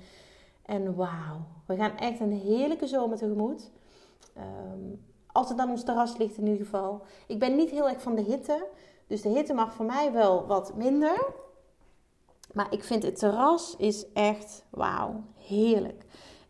En 0.63 0.95
wauw, 0.95 1.47
we 1.67 1.77
gaan 1.77 1.97
echt 1.97 2.21
een 2.21 2.33
heerlijke 2.33 2.87
zomer 2.87 3.17
tegemoet. 3.17 3.71
Um, 4.37 5.01
als 5.33 5.49
het 5.49 5.59
aan 5.59 5.71
ons 5.71 5.85
terras 5.85 6.17
ligt 6.17 6.37
in 6.37 6.47
ieder 6.47 6.65
geval. 6.65 7.03
Ik 7.27 7.39
ben 7.39 7.57
niet 7.57 7.71
heel 7.71 7.89
erg 7.89 8.01
van 8.01 8.15
de 8.15 8.23
hitte. 8.23 8.67
Dus 9.07 9.23
de 9.23 9.29
hitte 9.29 9.53
mag 9.53 9.75
voor 9.75 9.85
mij 9.85 10.13
wel 10.13 10.47
wat 10.47 10.75
minder. 10.77 11.27
Maar 12.53 12.67
ik 12.71 12.85
vind 12.85 13.03
het 13.03 13.19
terras 13.19 13.75
is 13.79 14.13
echt 14.13 14.65
wauw, 14.71 15.23
heerlijk. 15.39 16.05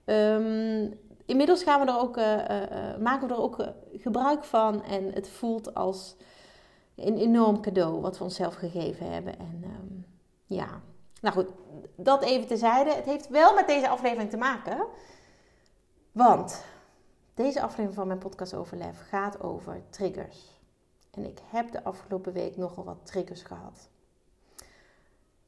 Um, 0.05 1.01
inmiddels 1.33 1.63
gaan 1.63 1.81
we 1.81 1.93
er 1.93 1.99
ook, 1.99 2.17
uh, 2.17 2.37
uh, 2.37 2.97
maken 2.99 3.29
we 3.29 3.35
er 3.35 3.41
ook 3.41 3.67
gebruik 3.93 4.45
van. 4.45 4.83
En 4.85 5.13
het 5.13 5.29
voelt 5.29 5.75
als 5.75 6.17
een 6.95 7.17
enorm 7.19 7.61
cadeau 7.61 8.01
wat 8.01 8.19
we 8.19 8.25
onszelf 8.25 8.55
gegeven 8.55 9.13
hebben. 9.13 9.39
En 9.39 9.63
um, 9.65 10.07
ja, 10.47 10.81
nou 11.21 11.35
goed, 11.35 11.49
dat 11.97 12.23
even 12.23 12.47
tezijde. 12.47 12.95
Het 12.95 13.05
heeft 13.05 13.29
wel 13.29 13.55
met 13.55 13.67
deze 13.67 13.89
aflevering 13.89 14.31
te 14.31 14.37
maken. 14.37 14.87
Want 16.13 16.65
deze 17.35 17.63
aflevering 17.63 17.95
van 17.95 18.07
mijn 18.07 18.19
podcast 18.19 18.55
Overlef 18.55 19.09
gaat 19.09 19.41
over 19.41 19.83
triggers. 19.91 20.61
En 21.11 21.25
ik 21.25 21.39
heb 21.45 21.73
de 21.73 21.85
afgelopen 21.85 22.33
week 22.33 22.57
nogal 22.57 22.85
wat 22.85 23.07
triggers 23.07 23.43
gehad. 23.43 23.89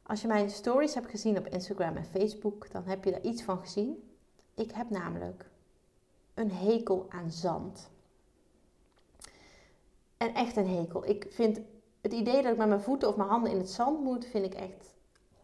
Als 0.03 0.21
je 0.21 0.27
mijn 0.27 0.51
stories 0.51 0.95
hebt 0.95 1.11
gezien 1.11 1.39
op 1.39 1.47
Instagram 1.47 1.97
en 1.97 2.05
Facebook, 2.05 2.71
dan 2.71 2.83
heb 2.85 3.05
je 3.05 3.11
daar 3.11 3.23
iets 3.23 3.43
van 3.43 3.59
gezien. 3.59 4.17
Ik 4.55 4.71
heb 4.71 4.91
namelijk 4.91 5.47
een 6.35 6.53
hekel 6.53 7.07
aan 7.09 7.31
zand. 7.31 7.91
En 10.17 10.35
echt 10.35 10.57
een 10.57 10.69
hekel. 10.69 11.09
Ik 11.09 11.27
vind 11.31 11.61
het 12.01 12.13
idee 12.13 12.43
dat 12.43 12.53
ik 12.53 12.59
met 12.59 12.69
mijn 12.69 12.81
voeten 12.81 13.09
of 13.09 13.17
mijn 13.17 13.29
handen 13.29 13.51
in 13.51 13.59
het 13.59 13.71
zand 13.71 14.01
moet, 14.01 14.27
vind 14.27 14.45
ik 14.45 14.55
echt 14.55 14.95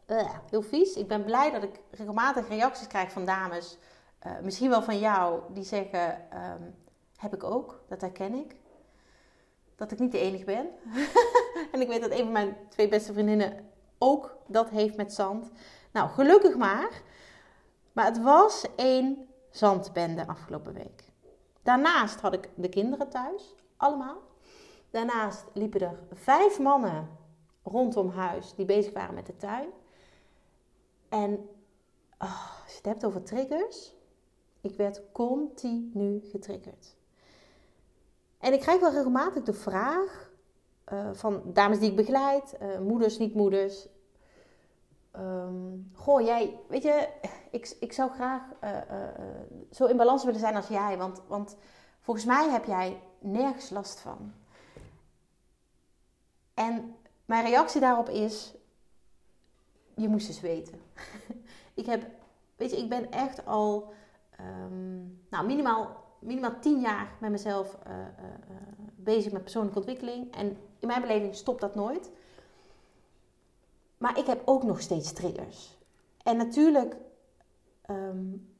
uh, 0.06 0.30
heel 0.50 0.62
vies. 0.62 0.94
Ik 0.94 1.08
ben 1.08 1.24
blij 1.24 1.50
dat 1.50 1.62
ik 1.62 1.80
regelmatig 1.90 2.48
reacties 2.48 2.86
krijg 2.86 3.12
van 3.12 3.24
dames, 3.24 3.78
uh, 4.26 4.32
misschien 4.42 4.70
wel 4.70 4.82
van 4.82 4.98
jou, 4.98 5.40
die 5.52 5.64
zeggen: 5.64 6.14
um, 6.34 6.74
Heb 7.16 7.34
ik 7.34 7.44
ook, 7.44 7.82
dat 7.88 8.00
herken 8.00 8.34
ik. 8.34 8.56
Dat 9.76 9.92
ik 9.92 9.98
niet 9.98 10.12
de 10.12 10.18
enige 10.18 10.44
ben. 10.44 10.68
en 11.72 11.80
ik 11.80 11.88
weet 11.88 12.00
dat 12.00 12.10
een 12.10 12.24
van 12.24 12.32
mijn 12.32 12.56
twee 12.68 12.88
beste 12.88 13.12
vriendinnen 13.12 13.68
ook 13.98 14.36
dat 14.46 14.68
heeft 14.68 14.96
met 14.96 15.12
zand. 15.12 15.50
Nou, 15.92 16.10
gelukkig 16.10 16.56
maar. 16.56 17.02
Maar 17.92 18.04
het 18.04 18.22
was 18.22 18.66
één 18.76 19.28
zandbende 19.50 20.26
afgelopen 20.26 20.72
week. 20.72 21.04
Daarnaast 21.62 22.20
had 22.20 22.32
ik 22.32 22.50
de 22.54 22.68
kinderen 22.68 23.08
thuis, 23.08 23.54
allemaal. 23.76 24.18
Daarnaast 24.90 25.44
liepen 25.54 25.80
er 25.80 25.98
vijf 26.12 26.58
mannen 26.58 27.08
rondom 27.62 28.08
huis 28.08 28.54
die 28.54 28.64
bezig 28.64 28.92
waren 28.92 29.14
met 29.14 29.26
de 29.26 29.36
tuin. 29.36 29.68
En 31.08 31.32
oh, 32.18 32.62
als 32.62 32.70
je 32.70 32.76
het 32.76 32.86
hebt 32.86 33.04
over 33.04 33.22
triggers, 33.22 33.94
ik 34.60 34.76
werd 34.76 35.02
continu 35.12 36.20
getriggerd. 36.30 36.96
En 38.38 38.52
ik 38.52 38.60
krijg 38.60 38.80
wel 38.80 38.92
regelmatig 38.92 39.42
de 39.42 39.52
vraag 39.52 40.30
uh, 40.92 41.10
van 41.12 41.42
dames 41.44 41.78
die 41.78 41.90
ik 41.90 41.96
begeleid, 41.96 42.56
uh, 42.62 42.78
moeders, 42.78 43.18
niet 43.18 43.34
moeders. 43.34 43.88
Um, 45.16 45.90
goh, 45.94 46.20
jij, 46.20 46.58
weet 46.68 46.82
je, 46.82 47.08
ik, 47.50 47.76
ik 47.80 47.92
zou 47.92 48.10
graag 48.10 48.42
uh, 48.64 48.78
zo 49.70 49.86
in 49.86 49.96
balans 49.96 50.24
willen 50.24 50.40
zijn 50.40 50.56
als 50.56 50.68
jij, 50.68 50.96
want, 50.96 51.22
want 51.26 51.56
volgens 52.00 52.26
mij 52.26 52.48
heb 52.48 52.64
jij 52.64 53.02
nergens 53.18 53.70
last 53.70 54.00
van. 54.00 54.32
En 56.54 56.96
mijn 57.24 57.44
reactie 57.44 57.80
daarop 57.80 58.08
is: 58.08 58.54
je 59.94 60.08
moest 60.08 60.28
eens 60.28 60.40
weten. 60.40 60.80
Ik 61.74 61.86
heb, 61.86 62.06
weet 62.56 62.70
je, 62.70 62.76
ik 62.76 62.88
ben 62.88 63.10
echt 63.10 63.46
al 63.46 63.92
ehm, 64.36 64.98
nou, 65.30 65.46
minimaal, 65.46 66.04
minimaal 66.18 66.60
tien 66.60 66.80
jaar 66.80 67.12
met 67.20 67.30
mezelf 67.30 67.78
bezig 68.96 69.32
met 69.32 69.42
persoonlijke 69.42 69.78
ontwikkeling. 69.78 70.34
En 70.34 70.56
in 70.78 70.86
mijn 70.86 71.00
beleving 71.00 71.34
stopt 71.34 71.60
dat 71.60 71.74
nooit. 71.74 72.10
Maar 74.00 74.18
ik 74.18 74.26
heb 74.26 74.42
ook 74.44 74.62
nog 74.62 74.80
steeds 74.80 75.12
triggers. 75.12 75.78
En 76.22 76.36
natuurlijk 76.36 76.96
um, 77.90 78.54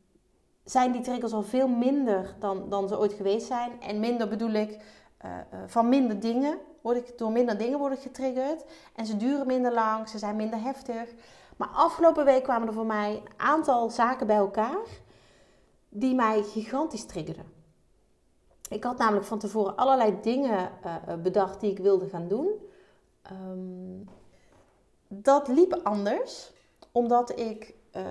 zijn 0.64 0.92
die 0.92 1.00
triggers 1.00 1.32
al 1.32 1.42
veel 1.42 1.68
minder 1.68 2.34
dan, 2.38 2.68
dan 2.68 2.88
ze 2.88 2.98
ooit 2.98 3.12
geweest 3.12 3.46
zijn. 3.46 3.80
En 3.80 4.00
minder 4.00 4.28
bedoel 4.28 4.50
ik 4.50 4.78
uh, 5.24 5.36
van 5.66 5.88
minder 5.88 6.20
dingen. 6.20 6.58
Word 6.80 6.96
ik, 6.96 7.18
door 7.18 7.32
minder 7.32 7.58
dingen 7.58 7.78
word 7.78 7.92
ik 7.92 8.00
getriggerd. 8.00 8.64
En 8.94 9.06
ze 9.06 9.16
duren 9.16 9.46
minder 9.46 9.72
lang, 9.72 10.08
ze 10.08 10.18
zijn 10.18 10.36
minder 10.36 10.62
heftig. 10.62 11.14
Maar 11.56 11.68
afgelopen 11.68 12.24
week 12.24 12.42
kwamen 12.42 12.68
er 12.68 12.74
voor 12.74 12.86
mij 12.86 13.14
een 13.14 13.32
aantal 13.36 13.90
zaken 13.90 14.26
bij 14.26 14.36
elkaar 14.36 14.86
die 15.88 16.14
mij 16.14 16.42
gigantisch 16.42 17.06
triggerden. 17.06 17.52
Ik 18.68 18.84
had 18.84 18.98
namelijk 18.98 19.26
van 19.26 19.38
tevoren 19.38 19.76
allerlei 19.76 20.18
dingen 20.22 20.70
uh, 20.84 21.14
bedacht 21.22 21.60
die 21.60 21.70
ik 21.70 21.78
wilde 21.78 22.08
gaan 22.08 22.28
doen. 22.28 22.48
Um, 23.32 24.08
dat 25.12 25.48
liep 25.48 25.80
anders, 25.82 26.52
omdat 26.92 27.38
ik 27.38 27.74
uh, 27.96 28.02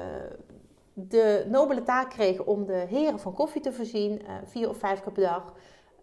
de 0.93 1.45
nobele 1.47 1.83
taak 1.83 2.09
kreeg 2.09 2.43
om 2.43 2.65
de 2.65 2.73
heren 2.73 3.19
van 3.19 3.33
koffie 3.33 3.61
te 3.61 3.73
voorzien, 3.73 4.21
uh, 4.21 4.31
vier 4.43 4.69
of 4.69 4.77
vijf 4.77 5.01
keer 5.01 5.11
per 5.11 5.23
dag. 5.23 5.53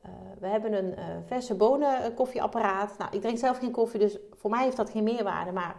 Uh, 0.07 0.11
we 0.39 0.47
hebben 0.47 0.73
een 0.73 0.95
verse 1.27 1.55
bonen 1.55 2.15
koffieapparaat. 2.15 2.99
Nou, 2.99 3.11
ik 3.15 3.21
drink 3.21 3.39
zelf 3.39 3.59
geen 3.59 3.71
koffie, 3.71 4.01
dus 4.01 4.19
voor 4.33 4.51
mij 4.51 4.65
heeft 4.65 4.77
dat 4.77 4.91
geen 4.91 5.05
meerwaarde. 5.05 5.53
Maar 5.53 5.77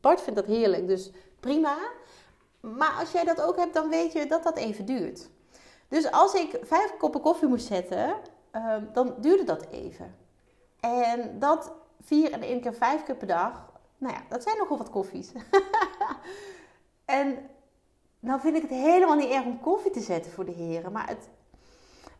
Bart 0.00 0.20
vindt 0.20 0.38
dat 0.38 0.48
heerlijk, 0.48 0.86
dus 0.86 1.10
prima. 1.40 1.76
Maar 2.60 2.96
als 3.00 3.12
jij 3.12 3.24
dat 3.24 3.42
ook 3.42 3.56
hebt, 3.56 3.74
dan 3.74 3.88
weet 3.88 4.12
je 4.12 4.26
dat 4.26 4.42
dat 4.42 4.56
even 4.56 4.86
duurt. 4.86 5.28
Dus 5.88 6.10
als 6.10 6.34
ik 6.34 6.58
vijf 6.62 6.96
koppen 6.96 7.20
koffie 7.20 7.48
moest 7.48 7.66
zetten, 7.66 8.14
dan 8.92 9.14
duurde 9.18 9.44
dat 9.44 9.66
even. 9.70 10.14
En 10.80 11.38
dat 11.38 11.72
vier 12.00 12.32
en 12.32 12.42
één 12.42 12.60
keer 12.60 12.74
vijf 12.74 13.04
keer 13.04 13.16
per 13.16 13.26
dag, 13.26 13.72
nou 13.98 14.14
ja, 14.14 14.22
dat 14.28 14.42
zijn 14.42 14.56
nogal 14.56 14.78
wat 14.78 14.90
koffies. 14.90 15.32
en 17.04 17.50
nou 18.20 18.40
vind 18.40 18.56
ik 18.56 18.62
het 18.62 18.70
helemaal 18.70 19.16
niet 19.16 19.30
erg 19.30 19.44
om 19.44 19.60
koffie 19.60 19.90
te 19.90 20.00
zetten 20.00 20.32
voor 20.32 20.44
de 20.44 20.52
heren. 20.52 20.92
Maar 20.92 21.08
het, 21.08 21.28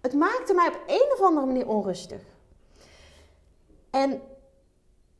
het 0.00 0.14
maakte 0.14 0.54
mij 0.54 0.68
op 0.68 0.82
een 0.86 1.12
of 1.12 1.20
andere 1.20 1.46
manier 1.46 1.68
onrustig. 1.68 2.22
En 3.90 4.22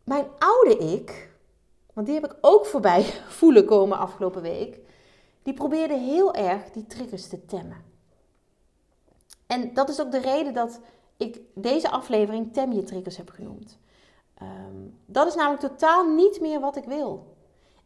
mijn 0.04 0.26
oude 0.38 0.76
ik, 0.76 1.30
want 1.92 2.06
die 2.06 2.20
heb 2.20 2.24
ik 2.24 2.36
ook 2.40 2.66
voorbij 2.66 3.02
voelen 3.40 3.64
komen 3.64 3.98
afgelopen 3.98 4.42
week, 4.42 4.78
die 5.42 5.54
probeerde 5.54 5.94
heel 5.94 6.34
erg 6.34 6.70
die 6.70 6.86
triggers 6.86 7.28
te 7.28 7.44
temmen. 7.44 7.84
En 9.46 9.74
dat 9.74 9.88
is 9.88 10.00
ook 10.00 10.10
de 10.10 10.20
reden 10.20 10.54
dat 10.54 10.80
ik 11.16 11.40
deze 11.54 11.90
aflevering 11.90 12.52
Tem 12.52 12.72
je 12.72 12.82
triggers 12.82 13.16
heb 13.16 13.30
genoemd. 13.30 13.78
Um, 14.42 14.98
dat 15.06 15.26
is 15.26 15.34
namelijk 15.34 15.62
totaal 15.62 16.10
niet 16.14 16.40
meer 16.40 16.60
wat 16.60 16.76
ik 16.76 16.84
wil. 16.84 17.36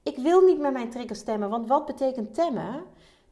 Ik 0.02 0.16
wil 0.16 0.40
niet 0.40 0.58
met 0.58 0.72
mijn 0.72 0.90
triggers 0.90 1.22
temmen, 1.22 1.50
want 1.50 1.68
wat 1.68 1.86
betekent 1.86 2.34
temmen? 2.34 2.84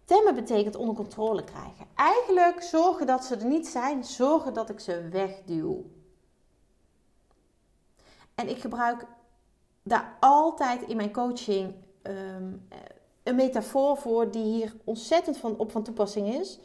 Temmen 0.05 0.35
betekent 0.35 0.77
onder 0.77 0.95
controle 0.95 1.45
krijgen. 1.45 1.87
Eigenlijk 1.95 2.63
zorgen 2.63 3.07
dat 3.07 3.25
ze 3.25 3.37
er 3.37 3.47
niet 3.47 3.69
zijn, 3.69 4.05
zorgen 4.05 4.55
dat 4.55 4.71
ik 4.71 4.81
ze 4.81 5.09
wegduw. 5.09 5.85
En 8.35 8.49
ik 8.49 8.59
gebruik 8.59 9.07
daar 9.83 10.17
altijd 10.21 10.83
in 10.83 10.97
mijn 10.97 11.13
coaching 11.13 11.75
um, 12.03 12.69
een 13.23 13.35
metafoor 13.35 13.97
voor 13.97 14.31
die 14.31 14.45
hier 14.45 14.77
ontzettend 14.85 15.37
van, 15.37 15.57
op 15.57 15.71
van 15.71 15.83
toepassing 15.83 16.35
is. 16.35 16.59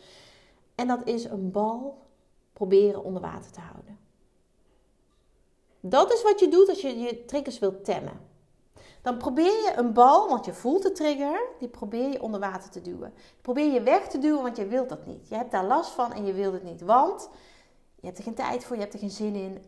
En 0.76 0.88
dat 0.88 1.08
is 1.08 1.24
een 1.24 1.52
bal 1.52 2.08
proberen 2.54 3.04
onder 3.04 3.22
water 3.22 3.52
te 3.52 3.60
houden. 3.60 4.03
Dat 5.86 6.13
is 6.13 6.24
wat 6.24 6.40
je 6.40 6.48
doet 6.48 6.70
als 6.70 6.82
je 6.82 7.00
je 7.00 7.25
triggers 7.25 7.60
wilt 7.60 7.86
temmen. 7.86 8.20
Dan 9.02 9.18
probeer 9.18 9.46
je 9.52 9.74
een 9.75 9.94
bal, 9.94 10.30
want 10.30 10.46
je 10.46 10.54
voelt 10.54 10.84
de 10.84 10.92
trigger, 10.92 11.42
die 11.60 11.68
probeer 11.68 12.10
je 12.10 12.22
onder 12.22 12.40
water 12.40 12.70
te 12.70 12.82
duwen. 12.82 13.13
Probeer 13.42 13.74
je 13.74 13.82
weg 13.82 14.08
te 14.08 14.20
duwen, 14.20 14.42
want 14.42 14.58
je 14.58 14.68
wilt 14.68 14.90
dat 14.90 15.06
niet. 15.06 15.30
Je 15.30 15.36
hebt 15.36 15.52
daar 15.52 15.66
last 15.66 15.92
van 15.92 16.13
en 16.13 16.25
je 16.25 16.34
wilt 16.34 16.54
het 16.54 16.63
niet. 16.63 16.82
Want 16.82 17.30
je 17.96 18.06
hebt 18.06 18.18
er 18.18 18.24
geen 18.24 18.34
tijd 18.34 18.66
voor, 18.66 18.75
je 18.75 18.82
hebt 18.82 18.94
er 18.94 19.00
geen 19.00 19.12
zin 19.12 19.36
in. 19.36 19.63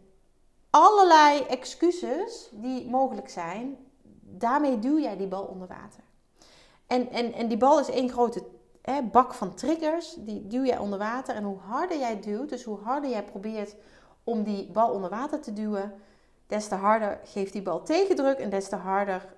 Allerlei 0.70 1.42
excuses 1.42 2.50
die 2.54 2.90
mogelijk 2.90 3.30
zijn, 3.30 3.78
daarmee 4.22 4.80
duw 4.80 5.00
jij 5.00 5.18
die 5.18 5.28
bal 5.28 5.44
onder 5.44 5.68
water. 5.68 6.04
En, 6.88 7.10
en, 7.10 7.34
en 7.34 7.48
die 7.48 7.58
bal 7.58 7.80
is 7.80 7.90
één 7.90 8.10
grote 8.10 8.44
hè, 8.82 9.02
bak 9.02 9.34
van 9.34 9.54
triggers, 9.54 10.16
die 10.18 10.48
duw 10.48 10.64
jij 10.64 10.78
onder 10.78 11.00
water. 11.00 11.36
En 11.36 11.44
hoe 11.44 11.60
harder 11.60 11.98
jij 11.98 12.20
duwt, 12.20 12.50
dus 12.50 12.64
hoe 12.64 12.80
harder 12.80 13.10
jij 13.10 13.24
probeert 13.24 13.76
om 14.26 14.44
die 14.44 14.72
bal 14.72 14.92
onder 14.92 15.10
water 15.10 15.42
te 15.42 15.54
duwen, 15.54 15.94
des 16.48 16.68
te 16.68 16.76
harder 16.76 17.20
geeft 17.24 17.54
die 17.54 17.62
bal 17.62 17.84
tegendruk 17.84 18.38
en 18.38 18.50
des 18.50 18.70
te 18.70 18.76
harder 18.76 19.36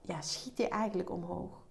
ja, 0.00 0.20
schiet 0.20 0.58
hij 0.58 0.68
eigenlijk 0.68 1.10
omhoog. 1.10 1.64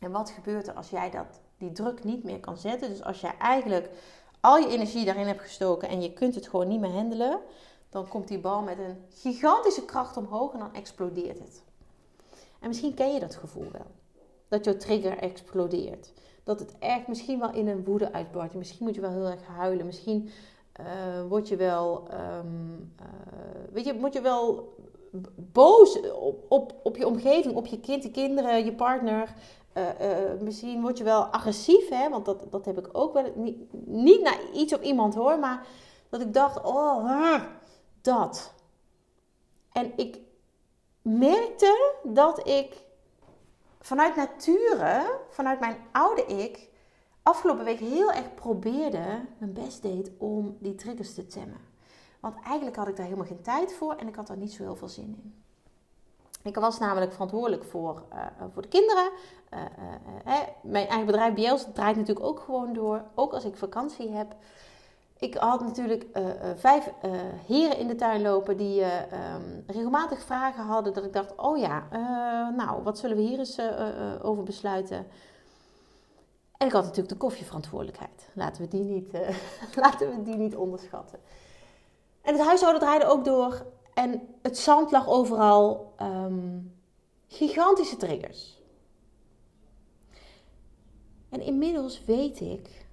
En 0.00 0.10
wat 0.10 0.30
gebeurt 0.30 0.68
er 0.68 0.74
als 0.74 0.90
jij 0.90 1.10
dat, 1.10 1.40
die 1.58 1.72
druk 1.72 2.04
niet 2.04 2.24
meer 2.24 2.40
kan 2.40 2.56
zetten? 2.56 2.88
Dus 2.88 3.02
als 3.02 3.20
jij 3.20 3.34
eigenlijk 3.38 3.90
al 4.40 4.56
je 4.56 4.68
energie 4.68 5.04
daarin 5.04 5.26
hebt 5.26 5.40
gestoken 5.40 5.88
en 5.88 6.02
je 6.02 6.12
kunt 6.12 6.34
het 6.34 6.48
gewoon 6.48 6.68
niet 6.68 6.80
meer 6.80 6.90
handelen, 6.90 7.40
dan 7.88 8.08
komt 8.08 8.28
die 8.28 8.38
bal 8.38 8.62
met 8.62 8.78
een 8.78 9.04
gigantische 9.10 9.84
kracht 9.84 10.16
omhoog 10.16 10.52
en 10.52 10.58
dan 10.58 10.74
explodeert 10.74 11.38
het. 11.38 11.62
En 12.60 12.68
misschien 12.68 12.94
ken 12.94 13.12
je 13.12 13.20
dat 13.20 13.36
gevoel 13.36 13.70
wel. 13.72 13.86
Dat 14.48 14.64
jouw 14.64 14.76
trigger 14.76 15.18
explodeert. 15.18 16.12
Dat 16.44 16.60
het 16.60 16.78
echt 16.78 17.06
misschien 17.06 17.38
wel 17.38 17.52
in 17.52 17.68
een 17.68 17.84
woede 17.84 18.12
uitbarst. 18.12 18.54
Misschien 18.54 18.86
moet 18.86 18.94
je 18.94 19.00
wel 19.00 19.10
heel 19.10 19.26
erg 19.26 19.46
huilen. 19.46 19.86
Misschien 19.86 20.30
uh, 20.80 21.28
word 21.28 21.48
je 21.48 21.56
wel, 21.56 22.08
um, 22.12 22.92
uh, 23.00 23.06
weet 23.72 23.84
je, 23.84 23.98
word 23.98 24.12
je 24.12 24.20
wel 24.20 24.74
boos 25.34 26.00
op, 26.00 26.44
op, 26.48 26.74
op 26.82 26.96
je 26.96 27.06
omgeving, 27.06 27.54
op 27.54 27.66
je 27.66 27.80
kind, 27.80 28.02
de 28.02 28.10
kinderen, 28.10 28.64
je 28.64 28.74
partner. 28.74 29.34
Uh, 29.76 30.40
misschien 30.40 30.80
word 30.80 30.98
je 30.98 31.04
wel 31.04 31.22
agressief, 31.22 31.88
hè? 31.88 32.08
want 32.08 32.24
dat, 32.24 32.44
dat 32.50 32.64
heb 32.64 32.78
ik 32.78 32.88
ook 32.92 33.12
wel. 33.12 33.32
Niet, 33.34 33.72
niet 33.86 34.22
naar 34.22 34.38
iets 34.52 34.74
of 34.74 34.80
iemand 34.80 35.14
hoor, 35.14 35.38
maar 35.38 35.66
dat 36.08 36.20
ik 36.20 36.34
dacht, 36.34 36.62
oh, 36.62 37.40
dat. 38.00 38.52
En 39.72 39.92
ik 39.96 40.18
merkte 41.02 41.92
dat 42.02 42.48
ik 42.48 42.84
vanuit 43.80 44.16
nature, 44.16 45.18
vanuit 45.28 45.60
mijn 45.60 45.76
oude 45.92 46.26
ik, 46.26 46.69
afgelopen 47.22 47.64
week 47.64 47.78
heel 47.78 48.12
erg 48.12 48.34
probeerde, 48.34 49.20
mijn 49.38 49.52
best 49.52 49.82
deed 49.82 50.10
om 50.18 50.56
die 50.60 50.74
triggers 50.74 51.14
te 51.14 51.26
temmen. 51.26 51.60
Want 52.20 52.34
eigenlijk 52.44 52.76
had 52.76 52.88
ik 52.88 52.96
daar 52.96 53.04
helemaal 53.04 53.26
geen 53.26 53.42
tijd 53.42 53.72
voor 53.72 53.94
en 53.94 54.08
ik 54.08 54.14
had 54.14 54.26
daar 54.26 54.36
niet 54.36 54.52
zo 54.52 54.62
heel 54.62 54.76
veel 54.76 54.88
zin 54.88 55.16
in. 55.22 55.34
Ik 56.42 56.56
was 56.56 56.78
namelijk 56.78 57.12
verantwoordelijk 57.12 57.64
voor, 57.64 58.02
uh, 58.12 58.26
voor 58.52 58.62
de 58.62 58.68
kinderen. 58.68 59.10
Uh, 59.54 59.60
uh, 60.26 60.34
mijn 60.62 60.86
eigen 60.86 61.06
bedrijf 61.06 61.34
BL's 61.34 61.66
draait 61.74 61.96
natuurlijk 61.96 62.26
ook 62.26 62.40
gewoon 62.40 62.72
door, 62.72 63.04
ook 63.14 63.32
als 63.32 63.44
ik 63.44 63.56
vakantie 63.56 64.10
heb. 64.10 64.34
Ik 65.18 65.34
had 65.34 65.60
natuurlijk 65.60 66.06
vijf 66.56 66.92
heren 67.46 67.78
in 67.78 67.86
de 67.86 67.94
tuin 67.94 68.22
lopen 68.22 68.56
die 68.56 68.82
um, 68.82 69.64
regelmatig 69.66 70.22
vragen 70.22 70.64
hadden. 70.64 70.92
Dat 70.94 71.04
ik 71.04 71.12
dacht, 71.12 71.36
oh 71.36 71.58
ja, 71.58 71.82
nou, 72.56 72.82
wat 72.82 72.98
zullen 72.98 73.16
we 73.16 73.22
hier 73.22 73.38
eens 73.38 73.60
over 74.22 74.42
besluiten? 74.42 75.06
En 76.60 76.66
ik 76.66 76.72
had 76.72 76.82
natuurlijk 76.82 77.08
de 77.08 77.16
koffieverantwoordelijkheid. 77.16 78.28
Laten 78.34 78.62
we 78.62 78.68
die 78.68 78.84
niet, 78.84 79.14
uh, 79.14 79.28
laten 79.84 80.10
we 80.10 80.22
die 80.22 80.36
niet 80.36 80.56
onderschatten. 80.56 81.18
En 82.22 82.34
het 82.34 82.46
huishouden 82.46 82.80
draaide 82.80 83.06
ook 83.06 83.24
door. 83.24 83.66
En 83.94 84.28
het 84.42 84.58
zand 84.58 84.90
lag 84.90 85.08
overal. 85.08 85.94
Um, 86.02 86.74
gigantische 87.26 87.96
triggers. 87.96 88.62
En 91.28 91.40
inmiddels 91.40 92.04
weet 92.04 92.40
ik, 92.40 92.86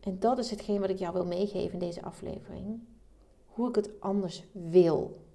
en 0.00 0.18
dat 0.18 0.38
is 0.38 0.50
hetgeen 0.50 0.80
wat 0.80 0.90
ik 0.90 0.98
jou 0.98 1.12
wil 1.12 1.26
meegeven 1.26 1.72
in 1.72 1.78
deze 1.78 2.02
aflevering, 2.02 2.80
hoe 3.46 3.68
ik 3.68 3.74
het 3.74 4.00
anders 4.00 4.44
wil. 4.52 5.26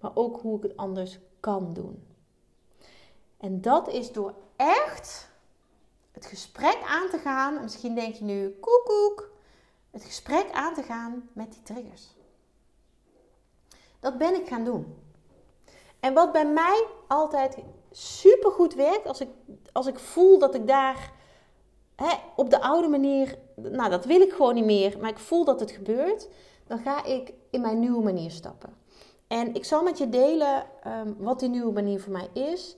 Maar 0.00 0.10
ook 0.14 0.40
hoe 0.40 0.56
ik 0.56 0.62
het 0.62 0.76
anders 0.76 1.18
kan 1.40 1.72
doen. 1.72 2.04
En 3.36 3.60
dat 3.60 3.88
is 3.88 4.12
door 4.12 4.34
echt 4.56 5.34
het 6.16 6.26
gesprek 6.26 6.78
aan 6.86 7.10
te 7.10 7.18
gaan. 7.18 7.62
Misschien 7.62 7.94
denk 7.94 8.14
je 8.14 8.24
nu, 8.24 8.56
koekoek. 8.60 9.30
Het 9.90 10.04
gesprek 10.04 10.50
aan 10.52 10.74
te 10.74 10.82
gaan 10.82 11.28
met 11.32 11.52
die 11.52 11.62
triggers. 11.62 12.14
Dat 14.00 14.18
ben 14.18 14.34
ik 14.34 14.48
gaan 14.48 14.64
doen. 14.64 14.94
En 16.00 16.14
wat 16.14 16.32
bij 16.32 16.46
mij 16.46 16.86
altijd 17.08 17.56
super 17.90 18.50
goed 18.50 18.74
werkt, 18.74 19.06
als 19.06 19.20
ik, 19.20 19.28
als 19.72 19.86
ik 19.86 19.98
voel 19.98 20.38
dat 20.38 20.54
ik 20.54 20.66
daar 20.66 21.12
hè, 21.96 22.14
op 22.36 22.50
de 22.50 22.60
oude 22.60 22.88
manier, 22.88 23.38
nou 23.54 23.90
dat 23.90 24.04
wil 24.04 24.20
ik 24.20 24.32
gewoon 24.32 24.54
niet 24.54 24.64
meer, 24.64 24.98
maar 25.00 25.10
ik 25.10 25.18
voel 25.18 25.44
dat 25.44 25.60
het 25.60 25.70
gebeurt, 25.70 26.28
dan 26.66 26.78
ga 26.78 27.04
ik 27.04 27.32
in 27.50 27.60
mijn 27.60 27.78
nieuwe 27.78 28.02
manier 28.02 28.30
stappen. 28.30 28.76
En 29.26 29.54
ik 29.54 29.64
zal 29.64 29.82
met 29.82 29.98
je 29.98 30.08
delen 30.08 30.66
um, 30.86 31.16
wat 31.18 31.40
die 31.40 31.48
nieuwe 31.48 31.72
manier 31.72 32.00
voor 32.00 32.12
mij 32.12 32.28
is, 32.32 32.76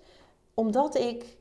omdat 0.54 0.94
ik 0.94 1.22
ehm, 1.22 1.37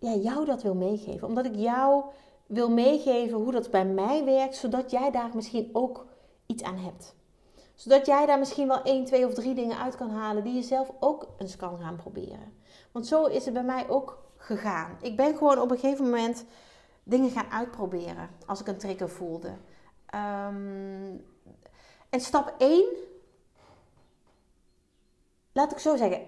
ja, 0.00 0.14
jou 0.14 0.44
dat 0.44 0.62
wil 0.62 0.74
meegeven. 0.74 1.28
Omdat 1.28 1.44
ik 1.44 1.54
jou 1.54 2.04
wil 2.46 2.70
meegeven 2.70 3.38
hoe 3.38 3.52
dat 3.52 3.70
bij 3.70 3.84
mij 3.84 4.24
werkt, 4.24 4.56
zodat 4.56 4.90
jij 4.90 5.10
daar 5.10 5.30
misschien 5.34 5.70
ook 5.72 6.06
iets 6.46 6.62
aan 6.62 6.78
hebt. 6.78 7.14
Zodat 7.74 8.06
jij 8.06 8.26
daar 8.26 8.38
misschien 8.38 8.68
wel 8.68 8.82
één, 8.82 9.04
twee 9.04 9.26
of 9.26 9.34
drie 9.34 9.54
dingen 9.54 9.78
uit 9.78 9.96
kan 9.96 10.10
halen 10.10 10.44
die 10.44 10.54
je 10.54 10.62
zelf 10.62 10.90
ook 11.00 11.28
eens 11.38 11.56
kan 11.56 11.78
gaan 11.78 11.96
proberen. 11.96 12.52
Want 12.92 13.06
zo 13.06 13.24
is 13.24 13.44
het 13.44 13.54
bij 13.54 13.64
mij 13.64 13.88
ook 13.88 14.18
gegaan. 14.36 14.98
Ik 15.00 15.16
ben 15.16 15.36
gewoon 15.36 15.58
op 15.58 15.70
een 15.70 15.78
gegeven 15.78 16.04
moment 16.04 16.44
dingen 17.02 17.30
gaan 17.30 17.50
uitproberen 17.50 18.30
als 18.46 18.60
ik 18.60 18.66
een 18.66 18.78
trigger 18.78 19.08
voelde. 19.08 19.56
Ehm, 20.06 21.16
en 22.08 22.20
stap 22.20 22.54
1, 22.58 22.84
laat 25.52 25.72
ik 25.72 25.78
zo 25.78 25.96
zeggen, 25.96 26.20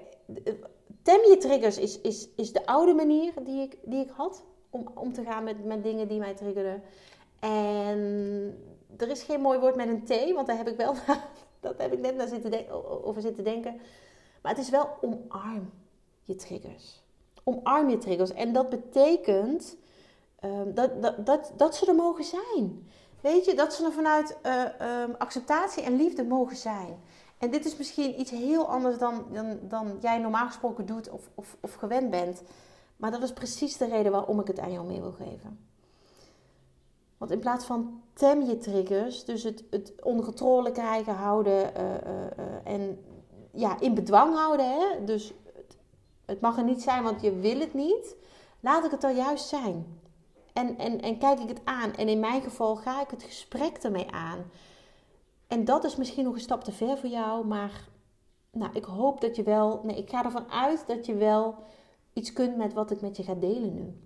tem 1.03 1.21
je 1.31 1.37
triggers 1.37 1.79
is, 1.79 2.01
is, 2.01 2.29
is 2.37 2.53
de 2.53 2.67
oude 2.67 2.95
manier 2.95 3.33
die 3.43 3.63
ik, 3.63 3.79
die 3.85 4.05
ik 4.05 4.11
had 4.11 4.45
om 4.71 4.87
om 4.95 5.13
te 5.13 5.25
gaan 5.25 5.45
met, 5.45 5.65
met 5.65 5.83
dingen 5.83 6.09
die 6.09 6.19
mij 6.19 6.35
triggerden. 6.35 6.83
En 7.41 7.99
er 8.97 9.09
is 9.09 9.23
geen 9.23 9.41
mooi 9.41 9.59
woord 9.59 9.77
met 9.77 9.89
een 9.89 10.05
T, 10.05 10.33
want 10.33 10.47
daar 10.47 10.57
heb 10.57 10.69
ik 10.69 10.77
wel, 10.77 10.95
dat 11.61 11.79
heb 11.79 11.93
ik 11.93 11.99
net 11.99 12.17
naar 12.17 12.29
zitten 12.29 12.71
over 13.05 13.23
zitten 13.23 13.45
denken. 13.45 13.81
Maar 14.43 14.53
het 14.53 14.61
is 14.61 14.71
wel 14.71 14.89
omarm 15.01 15.71
je 16.23 16.35
triggers. 16.35 17.03
Omarm 17.45 17.91
je 17.91 17.99
triggers. 17.99 18.33
En 18.33 18.53
dat 18.53 18.69
betekent 18.69 19.77
um, 20.45 20.75
dat, 20.75 21.03
dat, 21.03 21.27
dat, 21.27 21.53
dat 21.57 21.77
ze 21.77 21.87
er 21.87 21.95
mogen 21.95 22.25
zijn. 22.25 22.89
Weet 23.21 23.45
je, 23.45 23.55
dat 23.55 23.75
ze 23.75 23.85
er 23.85 23.93
vanuit 23.93 24.39
uh, 24.47 24.65
um, 25.03 25.15
acceptatie 25.19 25.83
en 25.83 25.97
liefde 25.97 26.25
mogen 26.25 26.57
zijn. 26.57 27.01
En 27.43 27.51
dit 27.51 27.65
is 27.65 27.77
misschien 27.77 28.21
iets 28.21 28.31
heel 28.31 28.69
anders 28.69 28.99
dan, 28.99 29.25
dan, 29.33 29.59
dan 29.63 29.99
jij 30.01 30.19
normaal 30.19 30.47
gesproken 30.47 30.87
doet 30.87 31.11
of, 31.11 31.31
of, 31.35 31.57
of 31.61 31.75
gewend 31.75 32.11
bent. 32.11 32.43
Maar 32.97 33.11
dat 33.11 33.23
is 33.23 33.33
precies 33.33 33.77
de 33.77 33.87
reden 33.87 34.13
waarom 34.13 34.41
ik 34.41 34.47
het 34.47 34.59
aan 34.59 34.73
jou 34.73 34.87
mee 34.87 35.01
wil 35.01 35.13
geven. 35.13 35.59
Want 37.19 37.31
in 37.31 37.39
plaats 37.39 37.65
van 37.65 38.03
tem 38.13 38.43
je 38.43 38.59
triggers, 38.59 39.25
dus 39.25 39.43
het, 39.43 39.65
het 39.71 39.93
onder 40.03 40.25
controle 40.25 40.73
krijgen, 40.73 41.15
houden 41.15 41.73
uh, 41.77 41.83
uh, 41.85 42.73
en 42.73 43.05
ja, 43.53 43.81
in 43.81 43.95
bedwang 43.95 44.35
houden. 44.35 44.67
Hè? 44.67 45.05
Dus 45.05 45.33
het, 45.55 45.77
het, 46.25 46.41
mag 46.41 46.57
er 46.57 46.65
niet 46.65 46.83
zijn, 46.83 47.03
want 47.03 47.21
je 47.21 47.39
wil 47.39 47.61
het 47.61 47.75
niet. 47.75 48.17
Laat 48.61 48.85
ik 48.85 48.91
het 48.91 49.05
er 49.05 49.17
juist 49.17 49.49
zijn. 49.49 50.01
En, 50.53 50.79
en, 50.79 51.01
en 51.01 51.19
kijk 51.19 51.41
ik 51.41 51.49
het 51.49 51.61
aan. 51.65 51.95
En 51.95 52.09
in 52.09 52.21
mijn 52.21 52.43
geval 52.43 52.77
ga 52.77 53.01
ik 53.01 53.11
het 53.11 53.23
gesprek 53.23 53.77
ermee 53.77 54.11
aan. 54.11 54.45
En 55.53 55.65
dat 55.65 55.85
is 55.85 55.97
misschien 55.97 56.25
nog 56.25 56.35
een 56.35 56.41
stap 56.41 56.65
te 56.65 56.73
ver 56.73 56.99
voor 56.99 57.09
jou, 57.09 57.47
maar 57.47 57.89
nou, 58.51 58.71
ik 58.75 58.85
hoop 58.85 59.21
dat 59.21 59.37
je 59.37 59.43
wel, 59.43 59.81
nee, 59.83 59.97
ik 59.97 60.11
ga 60.11 60.25
ervan 60.25 60.51
uit 60.51 60.85
dat 60.87 61.07
je 61.07 61.15
wel 61.15 61.55
iets 62.13 62.33
kunt 62.33 62.57
met 62.57 62.73
wat 62.73 62.91
ik 62.91 63.01
met 63.01 63.17
je 63.17 63.23
ga 63.23 63.35
delen 63.35 63.75
nu. 63.75 64.01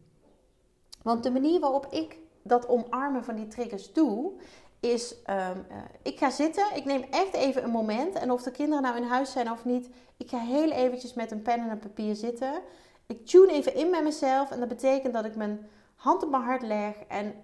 Want 1.02 1.22
de 1.22 1.30
manier 1.30 1.60
waarop 1.60 1.86
ik 1.86 2.18
dat 2.42 2.68
omarmen 2.68 3.24
van 3.24 3.34
die 3.34 3.46
triggers 3.46 3.92
doe, 3.92 4.32
is 4.80 5.14
um, 5.30 5.66
ik 6.02 6.18
ga 6.18 6.30
zitten, 6.30 6.64
ik 6.74 6.84
neem 6.84 7.04
echt 7.10 7.34
even 7.34 7.64
een 7.64 7.70
moment 7.70 8.14
en 8.14 8.30
of 8.30 8.42
de 8.42 8.50
kinderen 8.50 8.82
nou 8.82 8.96
in 8.96 9.08
huis 9.08 9.32
zijn 9.32 9.50
of 9.50 9.64
niet, 9.64 9.88
ik 10.16 10.30
ga 10.30 10.38
heel 10.38 10.70
eventjes 10.70 11.14
met 11.14 11.30
een 11.30 11.42
pen 11.42 11.60
en 11.60 11.70
een 11.70 11.78
papier 11.78 12.14
zitten. 12.14 12.60
Ik 13.06 13.26
tune 13.26 13.52
even 13.52 13.74
in 13.74 13.90
met 13.90 14.02
mezelf 14.02 14.50
en 14.50 14.58
dat 14.58 14.68
betekent 14.68 15.12
dat 15.12 15.24
ik 15.24 15.36
mijn 15.36 15.68
hand 15.94 16.22
op 16.22 16.30
mijn 16.30 16.42
hart 16.42 16.62
leg 16.62 16.96
en 17.08 17.34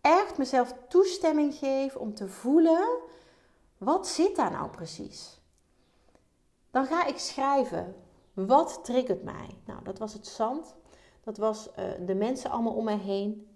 echt 0.00 0.38
mezelf 0.38 0.74
toestemming 0.88 1.54
geef 1.54 1.96
om 1.96 2.14
te 2.14 2.28
voelen, 2.28 2.88
wat 3.78 4.08
zit 4.08 4.36
daar 4.36 4.50
nou 4.50 4.70
precies? 4.70 5.40
Dan 6.70 6.86
ga 6.86 7.06
ik 7.06 7.18
schrijven, 7.18 7.94
wat 8.32 8.80
triggert 8.82 9.22
mij? 9.22 9.58
Nou, 9.64 9.84
dat 9.84 9.98
was 9.98 10.12
het 10.12 10.26
zand, 10.26 10.76
dat 11.24 11.36
was 11.36 11.68
uh, 11.68 11.84
de 12.06 12.14
mensen 12.14 12.50
allemaal 12.50 12.74
om 12.74 12.84
mij 12.84 12.98
heen, 12.98 13.48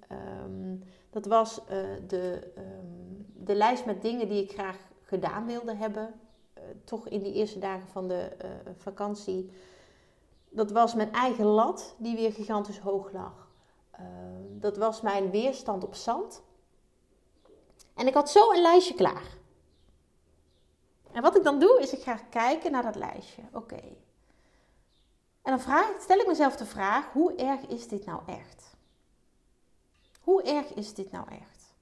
um, 0.45 0.83
dat 1.11 1.27
was 1.27 1.59
uh, 1.59 1.67
de, 2.07 2.53
um, 2.59 3.27
de 3.35 3.55
lijst 3.55 3.85
met 3.85 4.03
dingen 4.03 4.29
die 4.29 4.43
ik 4.43 4.53
graag 4.53 4.79
gedaan 5.03 5.47
wilde 5.47 5.75
hebben, 5.75 6.15
uh, 6.59 6.65
toch 6.85 7.09
in 7.09 7.23
die 7.23 7.33
eerste 7.33 7.59
dagen 7.59 7.89
van 7.89 8.09
de 8.09 8.37
vakantie. 8.77 9.51
Dat 10.51 10.71
was 10.71 10.95
mijn 10.95 11.13
eigen 11.13 11.45
lat, 11.45 11.95
die 11.99 12.17
weer 12.17 12.33
gigantisch 12.33 12.79
hoog 12.79 13.13
lag. 13.13 13.51
Ehm, 13.91 14.59
dat 14.61 14.77
was 14.77 15.01
mijn 15.01 15.31
weerstand 15.31 15.85
op 15.85 15.95
zand. 15.95 16.43
En 17.95 18.07
ik 18.07 18.15
had 18.15 18.31
zo 18.31 18.53
een 18.53 18.61
lijstje 18.61 18.95
klaar. 18.95 19.41
En 21.13 21.23
wat 21.23 21.37
ik 21.37 21.43
dan 21.43 21.59
doe, 21.59 21.81
is 21.81 21.93
ik 21.93 22.03
ga 22.03 22.15
kijken 22.31 22.73
naar 22.73 22.83
dat 22.83 22.95
lijstje. 22.95 23.43
Oké. 23.53 23.81
En 25.43 25.51
dan 25.51 25.61
vraag, 25.61 26.01
stel 26.01 26.19
ik 26.19 26.27
mezelf 26.27 26.57
de 26.57 26.67
vraag: 26.67 27.13
hoe 27.13 27.35
erg 27.35 27.67
is 27.67 27.89
dit 27.89 28.05
nou 28.05 28.21
echt? 28.27 28.77
Hoe 30.21 30.43
erg 30.43 30.75
is 30.75 30.95
dit 30.95 31.11
nou 31.11 31.29
echt? 31.29 31.75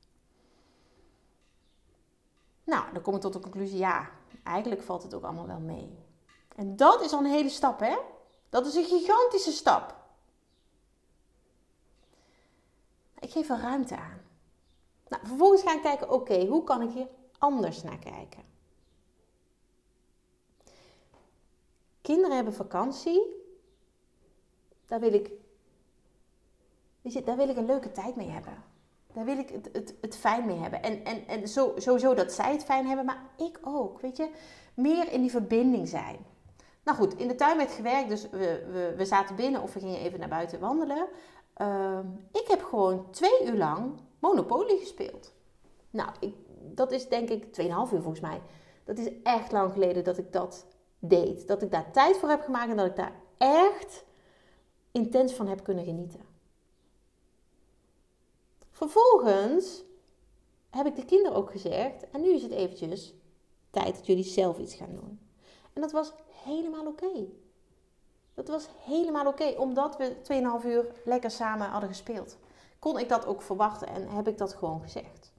Nou, 2.64 2.92
dan 2.92 3.02
kom 3.02 3.14
ik 3.14 3.20
tot 3.20 3.32
de 3.32 3.40
conclusie: 3.40 3.78
ja, 3.78 4.10
eigenlijk 4.42 4.82
valt 4.82 5.02
het 5.02 5.14
ook 5.14 5.24
allemaal 5.24 5.46
wel 5.46 5.60
mee. 5.60 5.98
En 6.56 6.76
dat 6.76 7.00
is 7.00 7.12
al 7.12 7.18
een 7.18 7.30
hele 7.30 7.48
stap, 7.48 7.80
hè? 7.80 7.96
Dat 8.48 8.66
is 8.66 8.74
een 8.74 8.84
gigantische 8.84 9.52
stap. 9.52 9.98
Ik 13.18 13.30
geef 13.30 13.48
er 13.48 13.60
ruimte 13.60 13.96
aan. 13.96 14.20
Nou, 15.08 15.26
vervolgens 15.26 15.62
ga 15.62 15.74
ik 15.74 15.82
kijken, 15.82 16.10
oké, 16.10 16.46
hoe 16.46 16.64
kan 16.64 16.82
ik 16.82 16.90
hier 16.90 17.08
anders 17.38 17.82
naar 17.82 17.98
kijken? 17.98 18.49
Kinderen 22.02 22.34
hebben 22.34 22.54
vakantie. 22.54 23.38
Daar 24.86 25.00
wil 25.00 25.12
ik, 25.12 25.30
weet 27.00 27.12
je, 27.12 27.22
daar 27.22 27.36
wil 27.36 27.48
ik 27.48 27.56
een 27.56 27.66
leuke 27.66 27.92
tijd 27.92 28.16
mee 28.16 28.28
hebben. 28.28 28.64
Daar 29.12 29.24
wil 29.24 29.38
ik 29.38 29.48
het, 29.48 29.68
het, 29.72 29.94
het 30.00 30.16
fijn 30.16 30.46
mee 30.46 30.58
hebben. 30.58 30.82
En, 30.82 31.04
en, 31.04 31.26
en 31.26 31.48
zo, 31.48 31.72
sowieso 31.76 32.14
dat 32.14 32.32
zij 32.32 32.52
het 32.52 32.64
fijn 32.64 32.86
hebben, 32.86 33.04
maar 33.04 33.22
ik 33.36 33.58
ook. 33.62 34.00
Weet 34.00 34.16
je, 34.16 34.30
meer 34.74 35.12
in 35.12 35.20
die 35.20 35.30
verbinding 35.30 35.88
zijn. 35.88 36.16
Nou 36.84 36.98
goed, 36.98 37.16
in 37.16 37.28
de 37.28 37.34
tuin 37.34 37.56
werd 37.56 37.72
gewerkt, 37.72 38.08
dus 38.08 38.30
we, 38.30 38.66
we, 38.72 38.94
we 38.96 39.04
zaten 39.04 39.36
binnen 39.36 39.62
of 39.62 39.72
we 39.72 39.80
gingen 39.80 40.00
even 40.00 40.18
naar 40.18 40.28
buiten 40.28 40.60
wandelen. 40.60 41.08
Uh, 41.56 41.98
ik 42.32 42.44
heb 42.48 42.62
gewoon 42.62 43.10
twee 43.10 43.46
uur 43.46 43.56
lang 43.56 44.00
Monopoly 44.18 44.78
gespeeld. 44.78 45.32
Nou, 45.90 46.10
ik, 46.20 46.34
dat 46.60 46.92
is 46.92 47.08
denk 47.08 47.28
ik 47.28 47.44
2,5 47.44 47.48
uur 47.68 47.86
volgens 47.86 48.20
mij. 48.20 48.40
Dat 48.84 48.98
is 48.98 49.10
echt 49.22 49.52
lang 49.52 49.72
geleden 49.72 50.04
dat 50.04 50.18
ik 50.18 50.32
dat 50.32 50.66
deed. 51.00 51.46
Dat 51.46 51.62
ik 51.62 51.70
daar 51.70 51.92
tijd 51.92 52.16
voor 52.16 52.28
heb 52.28 52.42
gemaakt 52.42 52.70
en 52.70 52.76
dat 52.76 52.86
ik 52.86 52.96
daar 52.96 53.14
echt 53.38 54.04
intens 54.92 55.32
van 55.32 55.46
heb 55.46 55.64
kunnen 55.64 55.84
genieten. 55.84 56.20
Vervolgens 58.70 59.84
heb 60.70 60.86
ik 60.86 60.96
de 60.96 61.04
kinderen 61.04 61.36
ook 61.36 61.50
gezegd, 61.50 62.10
en 62.10 62.20
nu 62.20 62.34
is 62.34 62.42
het 62.42 62.52
eventjes 62.52 63.14
tijd 63.70 63.94
dat 63.94 64.06
jullie 64.06 64.24
zelf 64.24 64.58
iets 64.58 64.74
gaan 64.74 64.94
doen. 64.94 65.20
En 65.72 65.80
dat 65.80 65.92
was 65.92 66.12
helemaal 66.44 66.86
oké. 66.86 67.26
Dat 68.34 68.48
was 68.48 68.68
helemaal 68.84 69.26
oké, 69.26 69.44
omdat 69.44 69.96
we 69.96 70.16
2,5 70.62 70.66
uur 70.66 70.92
lekker 71.04 71.30
samen 71.30 71.68
hadden 71.68 71.88
gespeeld. 71.88 72.38
Kon 72.78 72.98
ik 72.98 73.08
dat 73.08 73.26
ook 73.26 73.42
verwachten 73.42 73.88
en 73.88 74.08
heb 74.08 74.28
ik 74.28 74.38
dat 74.38 74.54
gewoon 74.54 74.80
gezegd. 74.80 75.32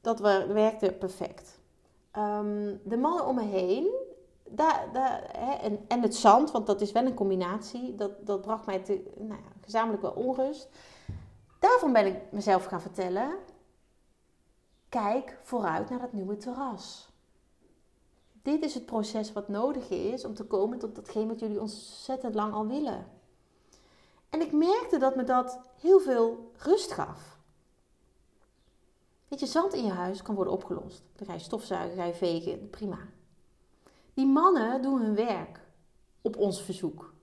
Dat 0.00 0.20
werkte 0.46 0.92
perfect. 0.92 1.60
Um, 2.16 2.80
de 2.84 2.96
mannen 2.96 3.26
om 3.26 3.34
me 3.34 3.44
heen, 3.44 4.01
hè, 4.56 5.52
en, 5.52 5.84
en 5.88 6.02
het 6.02 6.16
zand, 6.16 6.50
want 6.50 6.66
dat 6.66 6.80
is 6.80 6.92
wel 6.92 7.06
een 7.06 7.14
combinatie, 7.14 7.94
dat, 7.94 8.26
dat 8.26 8.40
bracht 8.40 8.66
mij 8.66 8.78
te, 8.78 9.12
nou 9.16 9.40
ja, 9.40 9.50
gezamenlijk 9.60 10.02
wel 10.02 10.12
onrust. 10.12 10.68
Daarvan 11.58 11.92
ben 11.92 12.06
ik 12.06 12.16
mezelf 12.30 12.64
gaan 12.64 12.80
vertellen: 12.80 13.34
kijk 14.88 15.38
vooruit 15.42 15.90
naar 15.90 16.00
dat 16.00 16.12
nieuwe 16.12 16.36
terras 16.36 17.12
dit 18.42 18.64
is 18.64 18.74
het 18.74 18.86
proces 18.86 19.32
wat 19.32 19.48
nodig 19.48 19.88
is 19.88 20.24
om 20.24 20.34
te 20.34 20.44
komen 20.44 20.78
tot 20.78 20.94
datgene 20.94 21.26
wat 21.26 21.40
jullie 21.40 21.60
ontzettend 21.60 22.34
lang 22.34 22.52
al 22.52 22.66
willen. 22.66 23.06
En 24.28 24.40
ik 24.40 24.52
merkte 24.52 24.98
dat 24.98 25.16
me 25.16 25.24
dat 25.24 25.58
heel 25.80 26.00
veel 26.00 26.50
rust 26.56 26.92
gaf. 26.92 27.38
Weet 29.28 29.40
je, 29.40 29.46
zand 29.46 29.74
in 29.74 29.84
je 29.84 29.90
huis 29.90 30.22
kan 30.22 30.34
worden 30.34 30.52
opgelost. 30.52 31.02
Dan 31.16 31.26
ga 31.26 31.32
je 31.32 31.38
stofzuigen, 31.38 31.96
ga 31.96 32.04
je 32.04 32.14
vegen, 32.14 32.70
prima. 32.70 32.98
Die 34.14 34.26
mannen 34.26 34.82
doen 34.82 35.00
hun 35.00 35.14
werk 35.14 35.60
op 36.20 36.36
ons 36.36 36.62
verzoek. 36.62 37.14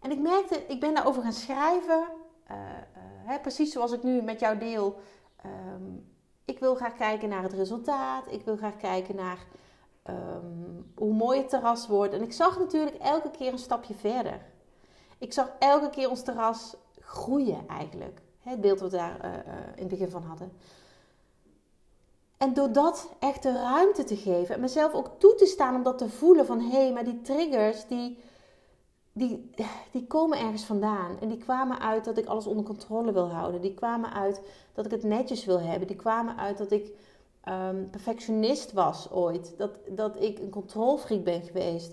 En 0.00 0.10
ik 0.10 0.18
merkte, 0.18 0.66
ik 0.66 0.80
ben 0.80 0.94
daarover 0.94 1.22
gaan 1.22 1.32
schrijven, 1.32 2.06
uh, 2.50 2.56
uh, 2.56 3.02
hè, 3.24 3.40
precies 3.40 3.72
zoals 3.72 3.92
ik 3.92 4.02
nu 4.02 4.22
met 4.22 4.40
jou 4.40 4.58
deel. 4.58 5.00
Um, 5.46 6.10
ik 6.44 6.58
wil 6.58 6.74
graag 6.74 6.96
kijken 6.96 7.28
naar 7.28 7.42
het 7.42 7.52
resultaat. 7.52 8.32
Ik 8.32 8.44
wil 8.44 8.56
graag 8.56 8.76
kijken 8.76 9.16
naar 9.16 9.46
um, 10.10 10.92
hoe 10.94 11.14
mooi 11.14 11.38
het 11.38 11.48
terras 11.48 11.86
wordt. 11.86 12.14
En 12.14 12.22
ik 12.22 12.32
zag 12.32 12.58
natuurlijk 12.58 12.96
elke 12.96 13.30
keer 13.30 13.52
een 13.52 13.58
stapje 13.58 13.94
verder. 13.94 14.40
Ik 15.18 15.32
zag 15.32 15.52
elke 15.58 15.90
keer 15.90 16.10
ons 16.10 16.22
terras 16.22 16.76
groeien 17.00 17.68
eigenlijk. 17.68 18.20
Het 18.40 18.60
beeld 18.60 18.80
wat 18.80 18.90
we 18.90 18.96
daar 18.96 19.24
uh, 19.24 19.32
in 19.74 19.82
het 19.82 19.88
begin 19.88 20.10
van 20.10 20.22
hadden. 20.22 20.52
En 22.42 22.54
door 22.54 22.72
dat 22.72 23.10
echt 23.18 23.42
de 23.42 23.52
ruimte 23.52 24.04
te 24.04 24.16
geven 24.16 24.54
en 24.54 24.60
mezelf 24.60 24.92
ook 24.92 25.10
toe 25.18 25.34
te 25.34 25.46
staan 25.46 25.74
om 25.74 25.82
dat 25.82 25.98
te 25.98 26.08
voelen 26.08 26.46
van 26.46 26.60
hé, 26.60 26.82
hey, 26.82 26.92
maar 26.92 27.04
die 27.04 27.20
triggers 27.20 27.86
die, 27.86 28.18
die, 29.12 29.50
die 29.90 30.06
komen 30.06 30.38
ergens 30.38 30.64
vandaan. 30.64 31.20
En 31.20 31.28
die 31.28 31.38
kwamen 31.38 31.80
uit 31.80 32.04
dat 32.04 32.18
ik 32.18 32.26
alles 32.26 32.46
onder 32.46 32.64
controle 32.64 33.12
wil 33.12 33.30
houden. 33.30 33.60
Die 33.60 33.74
kwamen 33.74 34.12
uit 34.12 34.40
dat 34.74 34.84
ik 34.84 34.90
het 34.90 35.02
netjes 35.02 35.44
wil 35.44 35.60
hebben. 35.60 35.88
Die 35.88 35.96
kwamen 35.96 36.36
uit 36.36 36.58
dat 36.58 36.70
ik 36.70 36.92
um, 37.48 37.90
perfectionist 37.90 38.72
was 38.72 39.10
ooit. 39.10 39.54
Dat, 39.58 39.70
dat 39.88 40.22
ik 40.22 40.38
een 40.38 40.50
controlfreak 40.50 41.24
ben 41.24 41.42
geweest. 41.42 41.92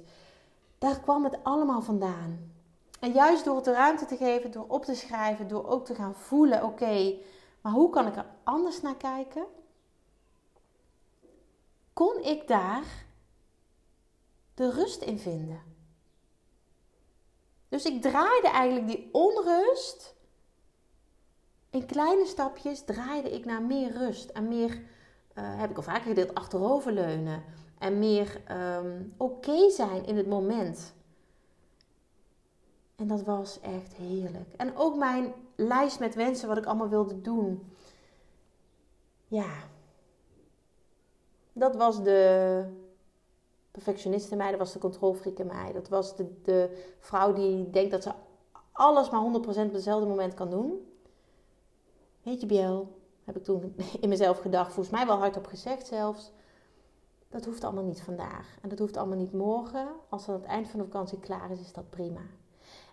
Daar 0.78 1.00
kwam 1.00 1.24
het 1.24 1.38
allemaal 1.44 1.82
vandaan. 1.82 2.52
En 3.00 3.12
juist 3.12 3.46
door 3.46 3.56
het 3.56 3.66
de 3.66 3.72
ruimte 3.72 4.06
te 4.06 4.18
geven, 4.18 4.52
door 4.52 4.66
op 4.68 4.86
te 4.86 4.96
schrijven, 4.96 5.48
door 5.48 5.68
ook 5.68 5.86
te 5.86 5.96
gaan 5.96 6.16
voelen: 6.16 6.64
oké, 6.64 7.14
maar 7.62 7.72
hoe 7.72 7.90
kan 7.90 8.08
ik 8.08 8.16
er 8.16 8.26
anders 8.44 8.82
naar 8.82 8.96
kijken? 8.96 9.44
Kon 12.00 12.24
ik 12.24 12.48
daar 12.48 13.06
de 14.54 14.72
rust 14.72 15.02
in 15.02 15.20
vinden? 15.20 15.62
Dus 17.70 17.86
ik 17.86 18.02
draaide 18.02 18.48
eigenlijk 18.48 18.88
die 18.88 19.10
onrust 19.12 20.16
in 21.70 21.86
kleine 21.86 22.26
stapjes 22.26 22.86
draaide 22.86 23.32
ik 23.32 23.46
naar 23.46 23.62
meer 23.62 23.92
rust 23.92 24.30
en 24.30 24.48
meer, 24.48 24.82
eh, 25.34 25.60
heb 25.60 25.70
ik 25.70 25.78
al 25.78 25.84
vaker 25.84 26.08
gedeeld, 26.08 26.36
achteroverleunen 26.36 27.44
en 27.80 28.00
meer 28.00 28.42
ehm, 28.46 29.04
oké 29.18 29.70
zijn 29.70 30.06
in 30.06 30.18
het 30.18 30.28
moment. 30.28 30.94
En 32.96 33.08
dat 33.08 33.24
was 33.24 33.60
echt 33.60 33.94
heerlijk. 33.94 34.54
En 34.58 34.78
ook 34.78 34.98
mijn 34.98 35.34
lijst 35.56 36.00
met 36.00 36.16
wensen, 36.16 36.48
wat 36.48 36.58
ik 36.58 36.66
allemaal 36.66 36.90
wilde 36.90 37.22
doen. 37.22 37.74
Ja, 39.28 39.52
dat 41.60 41.76
was 41.76 42.04
de 42.04 42.64
perfectionist 43.72 44.32
in 44.32 44.38
mij, 44.38 44.50
dat 44.50 44.60
was 44.60 44.74
de 44.74 44.80
controlfreak 44.80 45.38
in 45.38 45.48
mij. 45.48 45.72
Dat 45.74 45.90
was 45.90 46.16
de, 46.16 46.42
de 46.44 46.92
vrouw 47.00 47.34
die 47.34 47.70
denkt 47.70 47.92
dat 47.92 48.04
ze 48.04 48.12
alles 48.72 49.10
maar 49.10 49.22
100% 49.22 49.26
op 49.46 49.74
hetzelfde 49.74 50.08
moment 50.08 50.34
kan 50.34 50.50
doen. 50.50 50.88
Weet 52.24 52.42
je, 52.42 52.48
Biel, 52.48 52.98
heb 53.24 53.36
ik 53.36 53.44
toen 53.44 53.76
in 54.02 54.10
mezelf 54.10 54.40
gedacht, 54.40 54.74
volgens 54.74 54.96
mij 54.96 55.06
wel 55.06 55.18
hardop 55.18 55.46
gezegd 55.46 55.88
zelfs. 55.88 56.32
Dat 57.30 57.46
hoeft 57.46 57.64
allemaal 57.64 57.84
niet 57.84 58.02
vandaag. 58.02 58.58
En 58.62 58.70
dat 58.70 58.80
hoeft 58.80 58.98
allemaal 58.98 59.18
niet 59.18 59.34
morgen. 59.34 59.88
Als 60.10 60.26
het 60.26 60.36
aan 60.36 60.42
het 60.42 60.50
eind 60.50 60.68
van 60.68 60.80
de 60.80 60.86
vakantie 60.86 61.20
klaar 61.20 61.52
is, 61.52 61.60
is 61.60 61.74
dat 61.74 61.90
prima. 61.90 62.22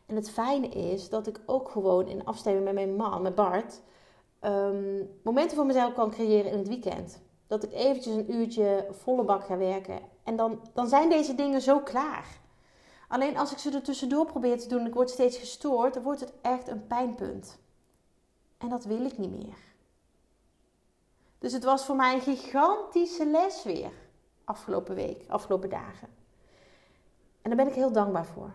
En 0.07 0.16
het 0.16 0.31
fijne 0.31 0.68
is 0.68 1.09
dat 1.09 1.26
ik 1.26 1.40
ook 1.46 1.68
gewoon 1.68 2.07
in 2.07 2.24
afstemming 2.24 2.64
met 2.64 2.74
mijn 2.74 2.96
man, 2.96 3.22
met 3.22 3.35
Bart, 3.35 3.83
ehm, 4.38 5.05
momenten 5.22 5.57
voor 5.57 5.66
mezelf 5.66 5.94
kan 5.94 6.11
creëren 6.11 6.50
in 6.50 6.59
het 6.59 6.68
weekend. 6.68 7.22
Dat 7.46 7.62
ik 7.62 7.72
eventjes 7.72 8.14
een 8.14 8.35
uurtje 8.35 8.88
volle 8.90 9.24
bak 9.24 9.44
ga 9.44 9.56
werken. 9.56 10.00
En 10.22 10.37
dan, 10.37 10.61
dan 10.72 10.88
zijn 10.88 11.09
deze 11.09 11.35
dingen 11.35 11.61
zo 11.61 11.80
klaar. 11.80 12.26
Alleen 13.09 13.37
als 13.37 13.52
ik 13.52 13.59
ze 13.59 13.70
er 13.70 13.82
tussendoor 13.82 14.26
probeer 14.26 14.59
te 14.59 14.68
doen 14.68 14.80
en 14.80 14.87
ik 14.87 14.94
word 14.94 15.11
steeds 15.11 15.37
gestoord, 15.37 15.94
dan 15.94 16.02
wordt 16.02 16.20
het 16.20 16.32
echt 16.42 16.68
een 16.68 16.87
pijnpunt. 16.87 17.59
En 18.59 18.68
dat 18.68 18.85
wil 18.85 19.04
ik 19.04 19.18
niet 19.18 19.44
meer. 19.44 19.59
Dus 21.38 21.52
het 21.52 21.64
was 21.64 21.85
voor 21.85 21.96
mij 21.96 22.14
een 22.14 22.20
gigantische 22.20 23.26
les 23.26 23.62
weer. 23.62 23.92
Afgelopen 24.44 24.94
week, 24.94 25.24
afgelopen 25.28 25.70
dagen. 25.70 26.09
En 27.42 27.50
daar 27.50 27.64
ben 27.64 27.68
ik 27.68 27.74
heel 27.74 27.92
dankbaar 27.92 28.26
voor. 28.26 28.54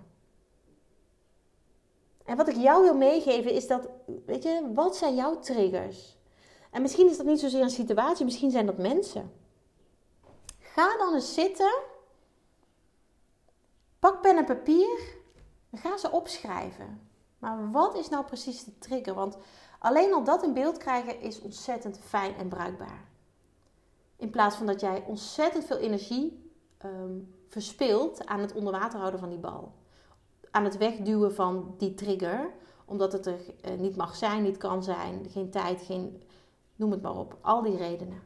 En 2.26 2.38
wat 2.38 2.48
ik 2.48 2.56
jou 2.56 2.84
wil 2.84 2.96
meegeven 2.96 3.52
is 3.52 3.68
dat, 3.68 3.88
weet 4.26 4.44
je, 4.44 4.72
wat 4.74 4.96
zijn 4.96 5.16
jouw 5.16 5.40
triggers? 5.40 6.18
En 6.72 6.82
misschien 6.82 7.10
is 7.10 7.18
dat 7.18 7.26
niet 7.26 7.40
zozeer 7.40 7.62
een 7.62 7.70
situatie, 7.70 8.26
misschien 8.26 8.52
zijn 8.52 8.66
dat 8.66 8.78
mensen. 8.78 9.32
Ga 10.60 10.98
dan 10.98 11.14
eens 11.14 11.34
zitten, 11.34 11.74
pak 14.00 14.22
pen 14.22 14.38
en 14.38 14.46
papier 14.46 15.00
en 15.70 15.78
ga 15.78 15.98
ze 15.98 16.12
opschrijven. 16.12 17.10
Maar 17.40 17.72
wat 17.72 17.98
is 17.98 18.10
nou 18.10 18.26
precies 18.26 18.64
de 18.64 18.78
trigger? 18.78 19.14
Want 19.14 19.38
alleen 19.80 20.14
al 20.14 20.24
dat 20.24 20.44
in 20.44 20.54
beeld 20.54 20.78
krijgen 20.78 21.22
is 21.22 21.42
ontzettend 21.42 22.00
fijn 22.00 22.36
en 22.36 22.48
bruikbaar. 22.48 23.10
In 24.16 24.30
plaats 24.30 24.56
van 24.56 24.66
dat 24.66 24.80
jij 24.80 25.04
ontzettend 25.08 25.66
veel 25.66 25.78
energie 25.78 26.52
um, 26.86 27.36
verspilt 27.48 28.26
aan 28.26 28.40
het 28.40 28.54
onder 28.54 28.74
water 28.74 29.00
houden 29.00 29.20
van 29.20 29.30
die 29.30 29.38
bal. 29.38 29.74
Aan 30.52 30.64
het 30.64 30.78
wegduwen 30.78 31.34
van 31.34 31.74
die 31.78 31.94
trigger, 31.94 32.54
omdat 32.86 33.12
het 33.12 33.26
er 33.26 33.40
uh, 33.40 33.80
niet 33.80 33.96
mag 33.96 34.16
zijn, 34.16 34.44
niet 34.44 34.58
kan 34.58 34.84
zijn, 34.84 35.30
geen 35.30 35.52
tijd, 35.52 35.82
geen, 35.82 36.24
noem 36.82 36.92
het 36.92 37.02
maar 37.02 37.18
op. 37.18 37.38
Al 37.42 37.62
die 37.62 37.78
redenen. 37.78 38.22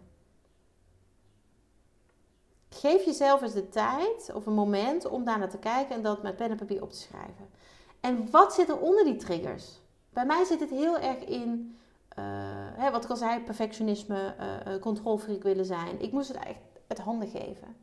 Geef 2.70 3.06
jezelf 3.06 3.42
eens 3.42 3.54
de 3.54 3.70
tijd 3.70 4.32
of 4.34 4.46
een 4.46 4.54
moment 4.54 5.06
om 5.06 5.24
daar 5.24 5.40
naar 5.40 5.50
te 5.50 5.58
kijken 5.58 5.96
en 5.96 6.02
dat 6.02 6.24
met 6.24 6.36
pen 6.36 6.50
en 6.50 6.58
papier 6.58 6.82
op 6.82 6.92
te 6.92 6.98
schrijven. 6.98 7.50
En 8.00 8.32
wat 8.32 8.54
zit 8.54 8.70
er 8.70 8.80
onder 8.80 9.04
die 9.04 9.16
triggers? 9.16 9.82
Bij 10.10 10.26
mij 10.26 10.44
zit 10.44 10.60
het 10.60 10.70
heel 10.70 11.00
erg 11.00 11.18
in, 11.18 11.78
uh, 12.20 12.26
hè, 12.76 12.92
wat 12.92 13.04
ik 13.04 13.10
al 13.10 13.16
zei, 13.16 13.42
perfectionisme, 13.42 14.36
uh, 14.40 14.82
controlfreak 14.82 15.44
willen 15.44 15.66
zijn. 15.66 16.02
Ik 16.02 16.12
moest 16.12 16.28
het 16.28 16.38
echt 16.38 16.60
het 16.88 17.00
handen 17.00 17.28
geven. 17.28 17.76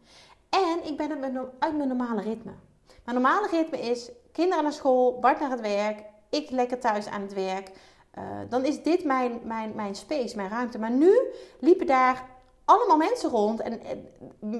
En 0.49 0.87
ik 0.87 0.97
ben 0.97 1.11
uit 1.59 1.77
mijn 1.77 1.89
normale 1.89 2.21
ritme. 2.21 2.53
Mijn 3.05 3.21
normale 3.21 3.49
ritme 3.49 3.81
is 3.81 4.11
kinderen 4.33 4.63
naar 4.63 4.73
school, 4.73 5.19
Bart 5.21 5.41
naar 5.41 5.51
het 5.51 5.61
werk, 5.61 6.05
ik 6.29 6.51
lekker 6.51 6.81
thuis 6.81 7.07
aan 7.07 7.21
het 7.21 7.35
werk. 7.35 7.71
Uh, 8.19 8.25
dan 8.49 8.65
is 8.65 8.83
dit 8.83 9.05
mijn, 9.05 9.41
mijn, 9.45 9.73
mijn 9.75 9.95
space, 9.95 10.37
mijn 10.37 10.49
ruimte. 10.49 10.79
Maar 10.79 10.91
nu 10.91 11.19
liepen 11.59 11.87
daar 11.87 12.29
allemaal 12.65 12.97
mensen 12.97 13.31
rond 13.31 13.61
en, 13.61 13.81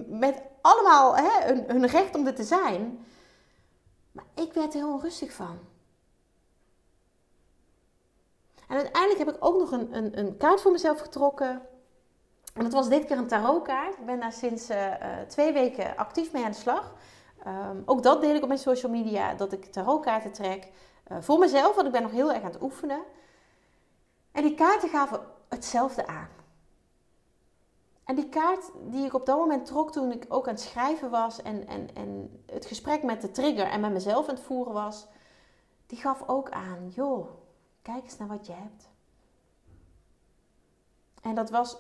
met 0.09 0.43
allemaal 0.61 1.17
hè, 1.17 1.47
hun, 1.47 1.65
hun 1.67 1.87
recht 1.87 2.15
om 2.15 2.27
er 2.27 2.35
te 2.35 2.45
zijn. 2.45 3.07
Maar 4.13 4.25
ik 4.35 4.53
werd 4.53 4.75
er 4.75 4.81
heel 4.81 4.93
onrustig 4.93 5.33
van. 5.33 5.59
En 8.69 8.77
uiteindelijk 8.77 9.19
heb 9.19 9.35
ik 9.37 9.45
ook 9.45 9.59
nog 9.59 9.73
een, 9.73 9.97
een, 9.97 10.19
een 10.19 10.37
kaart 10.37 10.61
voor 10.61 10.73
mezelf 10.73 11.01
getrokken. 11.01 11.63
En 12.55 12.63
dat 12.63 12.73
was 12.73 12.89
dit 12.89 13.05
keer 13.05 13.17
een 13.17 13.27
tarotkaart. 13.27 13.99
Ik 13.99 14.07
ben 14.07 14.21
daar 14.21 14.33
sinds 14.33 14.71
uh, 14.71 14.95
twee 15.29 15.53
weken 15.53 15.97
actief 15.97 16.33
mee 16.33 16.45
aan 16.45 16.51
de 16.51 16.57
slag. 16.57 16.95
Um, 17.47 17.83
ook 17.85 18.03
dat 18.03 18.21
deel 18.21 18.35
ik 18.35 18.43
op 18.43 18.49
mijn 18.49 18.61
social 18.61 18.93
media, 18.93 19.35
dat 19.35 19.53
ik 19.53 19.65
tarotkaarten 19.65 20.33
trek. 20.33 20.69
Voor 21.21 21.39
mezelf, 21.39 21.75
want 21.75 21.87
ik 21.87 21.93
ben 21.93 22.03
nog 22.03 22.11
heel 22.11 22.33
erg 22.33 22.43
aan 22.43 22.51
het 22.51 22.63
oefenen. 22.63 23.03
En 24.33 24.43
die 24.43 24.55
kaarten 24.55 24.89
gaven 24.89 25.21
hetzelfde 25.49 26.07
aan. 26.07 26.29
En 28.05 28.15
die 28.15 28.29
kaart 28.29 28.71
die 28.85 29.05
ik 29.05 29.15
op 29.15 29.27
dat 29.27 29.39
moment 29.39 29.67
trok 29.67 29.93
toen 29.93 30.13
ik 30.13 30.25
ook 30.29 30.47
aan 30.47 30.55
het 30.55 30.63
schrijven 30.63 31.11
was 31.11 31.43
en, 31.43 31.67
en, 31.67 31.95
en 31.95 32.43
het 32.47 32.67
gesprek 32.67 33.03
met 33.03 33.21
de 33.21 33.31
trigger 33.31 33.67
en 33.67 33.81
met 33.81 33.93
mezelf 33.93 34.29
aan 34.29 34.35
het 34.35 34.45
voeren 34.45 34.73
was, 34.73 35.07
die 35.87 35.99
gaf 35.99 36.29
ook 36.29 36.51
aan, 36.51 36.89
joh, 36.89 37.29
kijk 37.83 38.05
eens 38.05 38.19
naar 38.19 38.29
wat 38.29 38.47
je 38.47 38.53
hebt. 38.53 38.89
En 41.23 41.35
dat 41.35 41.51
was 41.51 41.77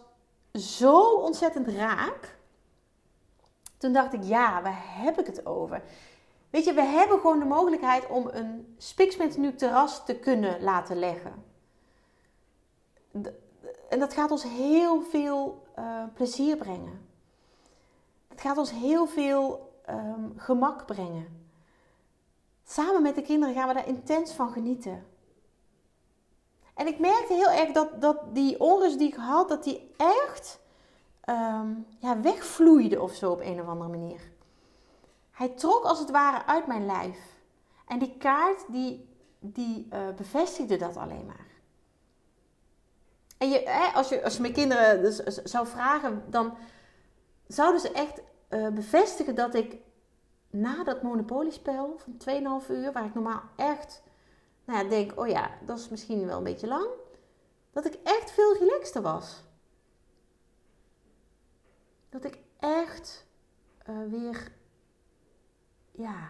zo 0.52 1.14
ontzettend 1.14 1.68
raak. 1.68 2.38
Toen 3.76 3.92
dacht 3.92 4.12
ik, 4.12 4.22
ja, 4.22 4.62
waar 4.62 4.82
heb 4.84 5.18
ik 5.18 5.26
het 5.26 5.46
over? 5.46 5.82
Weet 6.50 6.64
je, 6.64 6.72
we 6.72 6.82
hebben 6.82 7.20
gewoon 7.20 7.38
de 7.38 7.44
mogelijkheid 7.44 8.06
om 8.08 8.28
een 8.32 8.76
nu 9.36 9.54
terras 9.54 10.04
te 10.04 10.14
kunnen 10.14 10.62
laten 10.62 10.98
leggen. 10.98 11.41
En 13.88 13.98
dat 13.98 14.14
gaat 14.14 14.30
ons 14.30 14.42
heel 14.42 15.02
veel 15.02 15.66
uh, 15.78 16.04
plezier 16.14 16.56
brengen. 16.56 17.08
Het 18.28 18.40
gaat 18.40 18.56
ons 18.56 18.70
heel 18.70 19.06
veel 19.06 19.72
um, 19.88 20.32
gemak 20.36 20.86
brengen. 20.86 21.46
Samen 22.64 23.02
met 23.02 23.14
de 23.14 23.22
kinderen 23.22 23.54
gaan 23.54 23.68
we 23.68 23.74
daar 23.74 23.88
intens 23.88 24.32
van 24.32 24.52
genieten. 24.52 25.06
En 26.74 26.86
ik 26.86 26.98
merkte 26.98 27.34
heel 27.34 27.50
erg 27.50 27.72
dat, 27.72 28.00
dat 28.00 28.34
die 28.34 28.60
onrust 28.60 28.98
die 28.98 29.08
ik 29.08 29.14
had, 29.14 29.48
dat 29.48 29.64
die 29.64 29.90
echt 29.96 30.60
um, 31.28 31.86
ja, 31.98 32.20
wegvloeide 32.20 33.00
of 33.00 33.14
zo 33.14 33.30
op 33.30 33.40
een 33.40 33.60
of 33.60 33.66
andere 33.66 33.90
manier. 33.90 34.20
Hij 35.30 35.48
trok 35.48 35.84
als 35.84 35.98
het 35.98 36.10
ware 36.10 36.46
uit 36.46 36.66
mijn 36.66 36.86
lijf. 36.86 37.18
En 37.86 37.98
die 37.98 38.16
kaart 38.16 38.64
die, 38.68 39.08
die 39.38 39.88
uh, 39.92 39.98
bevestigde 40.16 40.76
dat 40.76 40.96
alleen 40.96 41.26
maar. 41.26 41.46
En 43.42 43.92
als, 43.94 44.08
je, 44.08 44.24
als 44.24 44.34
je 44.34 44.40
mijn 44.40 44.52
kinderen 44.52 45.02
dus, 45.02 45.16
zou 45.26 45.66
vragen, 45.66 46.24
dan 46.30 46.56
zouden 47.46 47.80
ze 47.80 47.92
echt 47.92 48.22
uh, 48.50 48.68
bevestigen 48.68 49.34
dat 49.34 49.54
ik 49.54 49.76
na 50.50 50.84
dat 50.84 51.02
monopoliespel 51.02 51.98
van 51.98 52.62
2,5 52.62 52.70
uur, 52.70 52.92
waar 52.92 53.04
ik 53.04 53.14
normaal 53.14 53.42
echt 53.56 54.02
nou 54.64 54.84
ja, 54.84 54.88
denk, 54.88 55.20
oh 55.20 55.28
ja, 55.28 55.50
dat 55.66 55.78
is 55.78 55.88
misschien 55.88 56.26
wel 56.26 56.38
een 56.38 56.44
beetje 56.44 56.66
lang, 56.66 56.88
dat 57.72 57.84
ik 57.84 57.94
echt 58.02 58.30
veel 58.30 58.56
relaxter 58.56 59.02
was. 59.02 59.42
Dat 62.08 62.24
ik 62.24 62.38
echt 62.58 63.26
uh, 63.88 64.10
weer, 64.10 64.52
ja, 65.90 66.28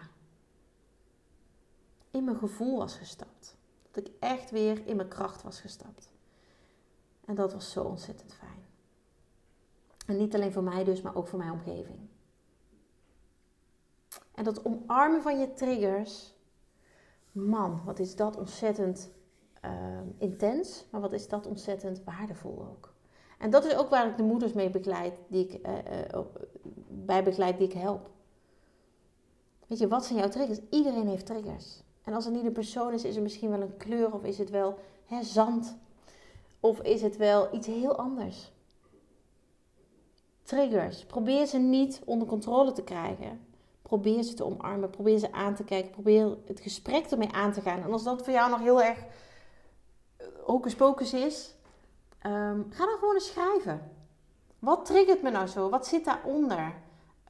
in 2.11 2.23
mijn 2.23 2.37
gevoel 2.37 2.77
was 2.77 2.95
gestapt. 2.95 3.55
Dat 3.91 4.07
ik 4.07 4.13
echt 4.19 4.51
weer 4.51 4.87
in 4.87 4.95
mijn 4.95 5.07
kracht 5.07 5.41
was 5.41 5.59
gestapt. 5.59 6.12
En 7.25 7.35
dat 7.35 7.53
was 7.53 7.71
zo 7.71 7.83
ontzettend 7.83 8.33
fijn. 8.33 8.65
En 10.05 10.17
niet 10.17 10.35
alleen 10.35 10.51
voor 10.51 10.63
mij 10.63 10.83
dus, 10.83 11.01
maar 11.01 11.15
ook 11.15 11.27
voor 11.27 11.39
mijn 11.39 11.51
omgeving. 11.51 11.99
En 14.35 14.43
dat 14.43 14.65
omarmen 14.65 15.21
van 15.21 15.39
je 15.39 15.53
triggers 15.53 16.33
man, 17.31 17.81
wat 17.85 17.99
is 17.99 18.15
dat 18.15 18.37
ontzettend 18.37 19.11
ehm, 19.61 20.07
intens, 20.17 20.85
maar 20.89 21.01
wat 21.01 21.13
is 21.13 21.27
dat 21.27 21.45
ontzettend 21.45 22.03
waardevol 22.03 22.67
ook. 22.71 22.93
En 23.37 23.49
dat 23.49 23.65
is 23.65 23.75
ook 23.75 23.89
waar 23.89 24.07
ik 24.07 24.17
de 24.17 24.23
moeders 24.23 24.53
mee 24.53 24.69
begeleid, 24.69 25.13
die 25.27 25.47
ik, 25.47 25.67
uh, 25.67 26.19
bij 26.87 27.23
begeleid 27.23 27.57
die 27.57 27.67
ik 27.67 27.73
help. 27.73 28.09
Weet 29.67 29.79
je, 29.79 29.87
wat 29.87 30.05
zijn 30.05 30.19
jouw 30.19 30.29
triggers? 30.29 30.59
Iedereen 30.69 31.07
heeft 31.07 31.25
triggers. 31.25 31.83
En 32.03 32.13
als 32.13 32.25
er 32.25 32.31
niet 32.31 32.45
een 32.45 32.51
persoon 32.51 32.93
is, 32.93 33.03
is 33.03 33.15
er 33.15 33.21
misschien 33.21 33.49
wel 33.49 33.61
een 33.61 33.77
kleur 33.77 34.13
of 34.13 34.23
is 34.23 34.37
het 34.37 34.49
wel 34.49 34.79
hè, 35.05 35.23
zand. 35.23 35.77
Of 36.63 36.79
is 36.81 37.01
het 37.01 37.17
wel 37.17 37.55
iets 37.55 37.67
heel 37.67 37.97
anders. 37.97 38.51
Triggers. 40.43 41.05
Probeer 41.05 41.45
ze 41.45 41.57
niet 41.57 42.01
onder 42.05 42.27
controle 42.27 42.71
te 42.71 42.83
krijgen. 42.83 43.45
Probeer 43.81 44.23
ze 44.23 44.33
te 44.33 44.45
omarmen. 44.45 44.89
Probeer 44.89 45.17
ze 45.17 45.31
aan 45.31 45.55
te 45.55 45.63
kijken. 45.63 45.91
Probeer 45.91 46.37
het 46.45 46.59
gesprek 46.59 47.05
ermee 47.05 47.31
aan 47.31 47.51
te 47.51 47.61
gaan. 47.61 47.81
En 47.81 47.91
als 47.91 48.03
dat 48.03 48.23
voor 48.23 48.33
jou 48.33 48.49
nog 48.49 48.59
heel 48.59 48.81
erg 48.81 48.97
eh, 50.17 50.27
hocus 50.43 50.75
pocus 50.75 51.13
is, 51.13 51.55
ehm, 52.19 52.61
ga 52.69 52.85
dan 52.85 52.97
gewoon 52.99 53.13
eens 53.13 53.27
schrijven. 53.27 53.91
Wat 54.59 54.85
triggert 54.85 55.21
me 55.21 55.29
nou 55.29 55.47
zo? 55.47 55.69
Wat 55.69 55.87
zit 55.87 56.05
daaronder? 56.05 56.73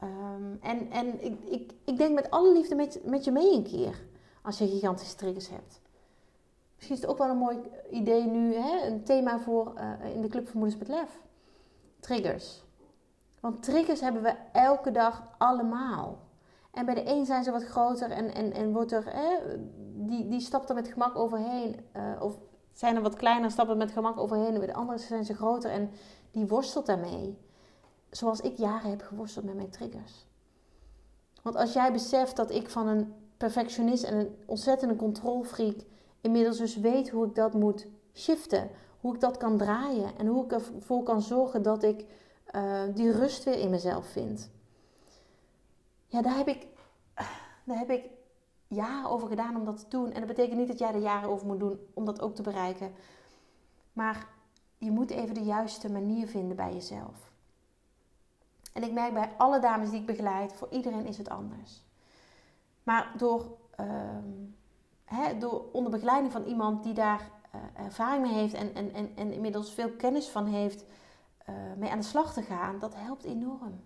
Um, 0.03 0.57
en 0.61 0.91
en 0.91 1.23
ik, 1.23 1.39
ik, 1.43 1.71
ik 1.85 1.97
denk 1.97 2.15
met 2.15 2.29
alle 2.29 2.53
liefde 2.53 2.75
met, 2.75 2.99
met 3.03 3.23
je 3.23 3.31
mee 3.31 3.53
een 3.53 3.63
keer. 3.63 4.01
Als 4.41 4.57
je 4.57 4.67
gigantische 4.67 5.15
triggers 5.15 5.49
hebt. 5.49 5.81
Misschien 6.83 7.03
is 7.03 7.09
het 7.09 7.19
ook 7.19 7.25
wel 7.27 7.35
een 7.35 7.43
mooi 7.43 7.71
idee 7.91 8.25
nu, 8.25 8.55
hè? 8.55 8.87
een 8.87 9.03
thema 9.03 9.39
voor 9.39 9.73
uh, 9.77 10.15
in 10.15 10.21
de 10.21 10.27
Club 10.27 10.47
van 10.47 10.59
Moeders 10.59 10.79
met 10.79 10.87
Lef. 10.87 11.21
Triggers. 11.99 12.63
Want 13.39 13.63
triggers 13.63 14.01
hebben 14.01 14.21
we 14.21 14.35
elke 14.51 14.91
dag 14.91 15.23
allemaal. 15.37 16.19
En 16.71 16.85
bij 16.85 16.93
de 16.95 17.09
een 17.09 17.25
zijn 17.25 17.43
ze 17.43 17.51
wat 17.51 17.63
groter 17.63 18.11
en, 18.11 18.33
en, 18.33 18.53
en 18.53 18.73
wordt 18.73 18.91
er, 18.91 19.13
die, 19.93 20.27
die 20.27 20.39
stapt 20.39 20.69
er 20.69 20.75
met 20.75 20.87
gemak 20.87 21.15
overheen. 21.15 21.79
Uh, 21.95 22.21
of 22.21 22.37
zijn 22.73 22.95
er 22.95 23.01
wat 23.01 23.15
kleiner, 23.15 23.51
stappen 23.51 23.77
met 23.77 23.91
gemak 23.91 24.19
overheen. 24.19 24.53
En 24.53 24.57
bij 24.57 24.67
de 24.67 24.73
andere 24.73 24.97
zijn 24.97 25.25
ze 25.25 25.33
groter 25.33 25.71
en 25.71 25.91
die 26.31 26.47
worstelt 26.47 26.85
daarmee. 26.85 27.37
Zoals 28.09 28.41
ik 28.41 28.57
jaren 28.57 28.89
heb 28.89 29.01
geworsteld 29.01 29.45
met 29.45 29.55
mijn 29.55 29.69
triggers. 29.69 30.25
Want 31.41 31.55
als 31.55 31.73
jij 31.73 31.91
beseft 31.91 32.35
dat 32.35 32.51
ik 32.51 32.69
van 32.69 32.87
een 32.87 33.13
perfectionist 33.37 34.03
en 34.03 34.17
een 34.17 34.35
ontzettende 34.45 34.95
controlfreak 34.95 35.75
inmiddels 36.23 36.57
dus 36.57 36.77
weet 36.77 37.09
hoe 37.09 37.25
ik 37.25 37.35
dat 37.35 37.53
moet 37.53 37.87
shiften. 38.13 38.69
Hoe 38.99 39.13
ik 39.13 39.19
dat 39.19 39.37
kan 39.37 39.57
draaien 39.57 40.17
en 40.17 40.27
hoe 40.27 40.45
ik 40.45 40.51
ervoor 40.51 41.03
kan 41.03 41.21
zorgen 41.21 41.61
dat 41.61 41.83
ik 41.83 42.05
uh, 42.55 42.81
die 42.93 43.11
rust 43.11 43.43
weer 43.43 43.59
in 43.59 43.69
mezelf 43.69 44.07
vind. 44.07 44.51
Ja, 46.07 46.21
daar 46.21 46.37
heb 46.37 46.47
ik, 46.47 46.67
daar 47.65 47.77
heb 47.77 47.89
ik 47.89 48.09
jaren 48.67 49.09
over 49.09 49.27
gedaan 49.27 49.55
om 49.55 49.65
dat 49.65 49.79
te 49.79 49.85
doen. 49.89 50.11
En 50.11 50.19
dat 50.19 50.27
betekent 50.27 50.57
niet 50.57 50.67
dat 50.67 50.79
jij 50.79 50.93
er 50.93 51.01
jaren 51.01 51.29
over 51.29 51.47
moet 51.47 51.59
doen 51.59 51.79
om 51.93 52.05
dat 52.05 52.21
ook 52.21 52.35
te 52.35 52.41
bereiken. 52.41 52.91
Maar 53.93 54.27
je 54.77 54.91
moet 54.91 55.09
even 55.09 55.33
de 55.33 55.43
juiste 55.43 55.91
manier 55.91 56.27
vinden 56.27 56.55
bij 56.55 56.73
jezelf. 56.73 57.31
En 58.73 58.83
ik 58.83 58.91
merk 58.91 59.13
bij 59.13 59.31
alle 59.37 59.59
dames 59.59 59.89
die 59.89 59.99
ik 59.99 60.05
begeleid, 60.05 60.53
voor 60.53 60.67
iedereen 60.71 61.05
is 61.05 61.17
het 61.17 61.29
anders. 61.29 61.83
Maar 62.83 63.13
door, 63.17 63.57
door 65.39 65.65
onder 65.71 65.91
begeleiding 65.91 66.31
van 66.31 66.43
iemand 66.43 66.83
die 66.83 66.93
daar 66.93 67.31
uh, 67.55 67.85
ervaring 67.85 68.25
mee 68.25 68.33
heeft 68.33 68.53
en, 68.53 68.75
en, 68.75 68.93
en, 68.93 69.11
en 69.15 69.31
inmiddels 69.31 69.73
veel 69.73 69.91
kennis 69.91 70.27
van 70.27 70.45
heeft, 70.45 70.85
uh, 71.49 71.55
mee 71.77 71.89
aan 71.89 71.99
de 71.99 72.05
slag 72.05 72.33
te 72.33 72.41
gaan, 72.41 72.79
dat 72.79 72.95
helpt 72.95 73.23
enorm. 73.23 73.81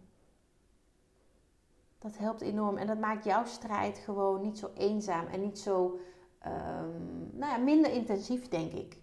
Dat 2.00 2.18
helpt 2.18 2.42
enorm 2.42 2.78
en 2.78 2.88
dat 2.88 3.00
maakt 3.00 3.24
jouw 3.24 3.46
strijd 3.46 3.98
gewoon 3.98 4.42
niet 4.42 4.58
zo 4.58 4.70
eenzaam 4.74 5.28
en 5.28 5.42
niet 5.42 5.60
zo 5.60 6.00
um, 6.46 7.30
nou 7.34 7.52
ja, 7.52 7.58
minder 7.58 7.92
intensief, 7.92 8.48
denk 8.48 8.72
ik. 8.72 8.98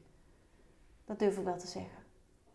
Dat 1.05 1.19
durf 1.19 1.39
ik 1.39 1.45
wel 1.45 1.59
te 1.59 1.67
zeggen. 1.67 1.99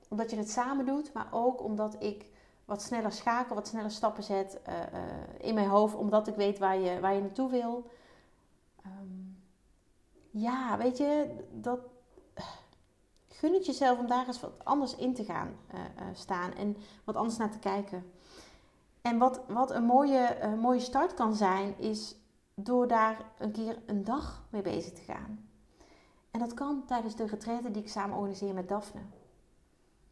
Omdat 0.09 0.29
je 0.29 0.37
het 0.37 0.49
samen 0.49 0.85
doet, 0.85 1.13
maar 1.13 1.27
ook 1.31 1.63
omdat 1.63 1.95
ik 2.03 2.25
wat 2.65 2.81
sneller 2.81 3.11
schakel, 3.11 3.55
wat 3.55 3.67
sneller 3.67 3.91
stappen 3.91 4.23
zet 4.23 4.59
uh, 4.67 4.75
in 5.37 5.53
mijn 5.53 5.67
hoofd, 5.67 5.95
omdat 5.95 6.27
ik 6.27 6.35
weet 6.35 6.59
waar 6.59 6.77
je, 6.77 6.99
waar 6.99 7.13
je 7.13 7.21
naartoe 7.21 7.49
wil. 7.49 7.89
Ja, 10.29 10.77
weet 10.77 10.97
je, 10.97 11.27
dat, 11.51 11.79
gun 13.27 13.53
het 13.53 13.65
jezelf 13.65 13.99
om 13.99 14.07
daar 14.07 14.27
eens 14.27 14.39
wat 14.39 14.65
anders 14.65 14.95
in 14.95 15.13
te 15.13 15.23
gaan 15.23 15.55
uh, 15.73 15.81
staan 16.13 16.53
en 16.53 16.77
wat 17.03 17.15
anders 17.15 17.37
naar 17.37 17.51
te 17.51 17.59
kijken. 17.59 18.11
En 19.01 19.17
wat, 19.17 19.41
wat 19.47 19.71
een 19.71 19.83
mooie, 19.83 20.55
mooie 20.61 20.79
start 20.79 21.13
kan 21.13 21.35
zijn, 21.35 21.77
is 21.77 22.15
door 22.53 22.87
daar 22.87 23.31
een 23.37 23.51
keer 23.51 23.77
een 23.85 24.03
dag 24.03 24.43
mee 24.49 24.61
bezig 24.61 24.93
te 24.93 25.01
gaan. 25.01 25.49
En 26.31 26.39
dat 26.39 26.53
kan 26.53 26.85
tijdens 26.85 27.15
de 27.15 27.25
retraite 27.25 27.71
die 27.71 27.81
ik 27.81 27.89
samen 27.89 28.17
organiseer 28.17 28.53
met 28.53 28.69
Daphne. 28.69 29.01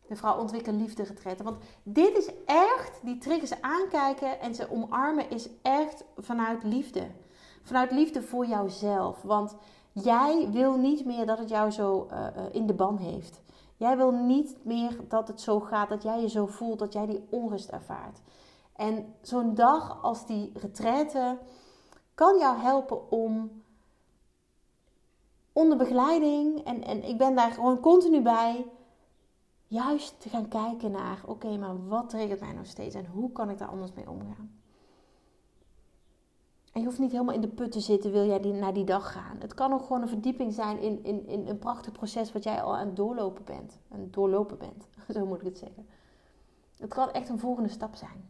De 0.07 0.15
vrouw 0.15 0.39
ontwikkel 0.39 0.73
liefde 0.73 1.03
retraite. 1.03 1.43
Want 1.43 1.57
dit 1.83 2.17
is 2.17 2.29
echt, 2.45 2.99
die 3.03 3.17
triggers 3.17 3.61
aankijken 3.61 4.39
en 4.39 4.55
ze 4.55 4.71
omarmen 4.71 5.29
is 5.29 5.49
echt 5.61 6.03
vanuit 6.17 6.63
liefde. 6.63 7.07
Vanuit 7.63 7.91
liefde 7.91 8.21
voor 8.21 8.45
jouzelf. 8.45 9.21
Want 9.21 9.55
jij 10.03 10.49
wil 10.51 10.77
niet 10.77 11.05
meer 11.05 11.25
dat 11.25 11.37
het 11.37 11.49
jou 11.49 11.71
zo 11.71 12.07
uh, 12.11 12.27
in 12.51 12.67
de 12.67 12.73
ban 12.73 12.97
heeft. 12.97 13.41
Jij 13.77 13.97
wil 13.97 14.11
niet 14.11 14.57
meer 14.63 14.99
dat 15.07 15.27
het 15.27 15.41
zo 15.41 15.59
gaat, 15.59 15.89
dat 15.89 16.03
jij 16.03 16.21
je 16.21 16.29
zo 16.29 16.45
voelt, 16.45 16.79
dat 16.79 16.93
jij 16.93 17.05
die 17.05 17.27
onrust 17.29 17.69
ervaart. 17.69 18.21
En 18.75 19.15
zo'n 19.21 19.53
dag 19.53 20.03
als 20.03 20.25
die 20.25 20.51
retraite 20.53 21.37
kan 22.13 22.37
jou 22.37 22.57
helpen 22.57 23.11
om 23.11 23.61
onder 25.53 25.77
begeleiding, 25.77 26.63
en, 26.63 26.83
en 26.83 27.03
ik 27.03 27.17
ben 27.17 27.35
daar 27.35 27.51
gewoon 27.51 27.79
continu 27.79 28.21
bij, 28.21 28.65
juist 29.67 30.21
te 30.21 30.29
gaan 30.29 30.47
kijken 30.47 30.91
naar, 30.91 31.21
oké, 31.25 31.57
maar 31.57 31.87
wat 31.87 32.09
triggert 32.09 32.39
mij 32.39 32.53
nog 32.53 32.65
steeds 32.65 32.95
en 32.95 33.05
hoe 33.05 33.31
kan 33.31 33.49
ik 33.49 33.57
daar 33.57 33.67
anders 33.67 33.93
mee 33.93 34.09
omgaan? 34.09 34.61
Je 36.77 36.85
hoeft 36.85 36.99
niet 36.99 37.11
helemaal 37.11 37.33
in 37.33 37.41
de 37.41 37.47
put 37.47 37.71
te 37.71 37.79
zitten, 37.79 38.11
wil 38.11 38.25
jij 38.25 38.39
die, 38.39 38.53
naar 38.53 38.73
die 38.73 38.83
dag 38.83 39.11
gaan. 39.11 39.37
Het 39.39 39.53
kan 39.53 39.73
ook 39.73 39.81
gewoon 39.81 40.01
een 40.01 40.07
verdieping 40.07 40.53
zijn 40.53 40.79
in, 40.79 41.03
in, 41.03 41.27
in 41.27 41.47
een 41.47 41.59
prachtig 41.59 41.91
proces 41.91 42.31
wat 42.31 42.43
jij 42.43 42.61
al 42.61 42.75
aan 42.75 42.87
het 42.87 42.95
doorlopen 42.95 43.43
bent. 43.45 43.79
Aan 43.91 44.07
doorlopen 44.11 44.57
bent, 44.57 44.87
zo 45.15 45.25
moet 45.25 45.39
ik 45.39 45.45
het 45.45 45.57
zeggen. 45.57 45.87
Het 46.77 46.93
kan 46.93 47.11
echt 47.11 47.29
een 47.29 47.39
volgende 47.39 47.69
stap 47.69 47.95
zijn. 47.95 48.29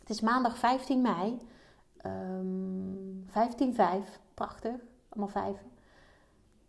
Het 0.00 0.10
is 0.10 0.20
maandag 0.20 0.58
15 0.58 1.00
mei. 1.00 1.38
Um, 2.06 3.24
15-5, 3.28 3.32
prachtig, 4.34 4.74
allemaal 5.08 5.28
vijf. 5.28 5.64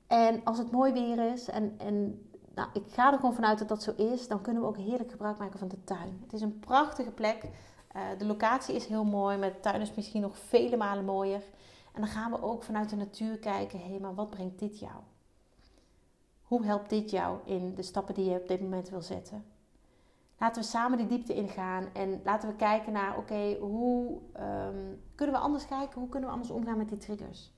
En 0.08 0.44
als 0.44 0.58
het 0.58 0.72
mooi 0.72 0.94
weer 0.94 1.32
is 1.32 1.50
en, 1.50 1.74
en 1.78 2.28
nou, 2.56 2.70
ik 2.74 2.84
ga 2.88 3.12
er 3.12 3.20
gewoon 3.20 3.34
vanuit 3.34 3.60
dat 3.60 3.68
dat 3.68 3.84
zo 3.84 3.92
is. 3.92 4.28
Dan 4.28 4.42
kunnen 4.42 4.62
we 4.62 4.68
ook 4.68 4.78
heerlijk 4.78 5.12
gebruik 5.12 5.38
maken 5.38 5.60
van 5.60 5.68
de 5.68 5.84
tuin. 5.84 6.20
Het 6.24 6.34
is 6.34 6.42
een 6.42 6.60
prachtige 6.60 7.12
plek. 7.12 7.50
Uh, 7.96 8.02
de 8.18 8.26
locatie 8.26 8.76
is 8.76 8.86
heel 8.86 9.04
mooi, 9.04 9.38
maar 9.38 9.50
de 9.50 9.60
tuin 9.60 9.82
is 9.82 9.94
misschien 9.94 10.22
nog 10.22 10.38
vele 10.38 10.78
malen 10.78 11.06
mooier. 11.06 11.44
En 11.94 12.02
dan 12.02 12.10
gaan 12.10 12.32
we 12.32 12.42
ook 12.42 12.64
vanuit 12.64 12.90
de 12.90 12.96
natuur 12.96 13.38
kijken, 13.38 13.80
hé, 13.80 14.00
maar 14.00 14.16
wat 14.16 14.30
brengt 14.30 14.60
dit 14.60 14.80
jou? 14.80 14.96
Hoe 16.44 16.66
helpt 16.66 16.90
dit 16.90 17.12
jou 17.12 17.40
in 17.46 17.76
de 17.76 17.84
stappen 17.84 18.14
die 18.14 18.30
je 18.30 18.40
op 18.40 18.48
dit 18.48 18.62
moment 18.62 18.90
wil 18.90 19.02
zetten? 19.02 19.46
Laten 20.40 20.62
we 20.62 20.68
samen 20.68 20.98
die 20.98 21.08
diepte 21.08 21.34
ingaan 21.34 21.90
en 21.94 22.22
laten 22.24 22.50
we 22.50 22.56
kijken 22.56 22.94
naar, 22.94 23.18
oké, 23.18 23.58
hoe 23.60 24.20
um, 24.40 25.02
kunnen 25.16 25.36
we 25.36 25.42
anders 25.42 25.66
kijken? 25.66 26.00
Hoe 26.00 26.10
kunnen 26.10 26.30
we 26.30 26.36
anders 26.36 26.54
omgaan 26.54 26.78
met 26.78 26.90
die 26.90 26.98
triggers? 26.98 27.52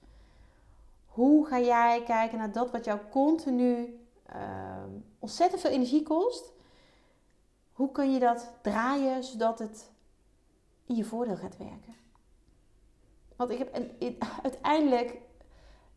Hoe 1.05 1.47
ga 1.47 1.59
jij 1.59 2.03
kijken 2.03 2.37
naar 2.37 2.51
dat 2.51 2.71
wat 2.71 2.85
jou 2.85 2.99
continu 3.09 3.99
uh, 4.35 4.83
ontzettend 5.19 5.61
veel 5.61 5.71
energie 5.71 6.03
kost. 6.03 6.51
Hoe 7.71 7.91
kun 7.91 8.13
je 8.13 8.19
dat 8.19 8.53
draaien 8.61 9.23
zodat 9.23 9.59
het 9.59 9.91
in 10.87 10.95
je 10.95 11.03
voordeel 11.03 11.35
gaat 11.35 11.57
werken? 11.57 11.95
Want 13.35 13.49
ik 13.49 13.57
heb 13.57 13.75
een, 13.75 14.17
uiteindelijk, 14.43 15.17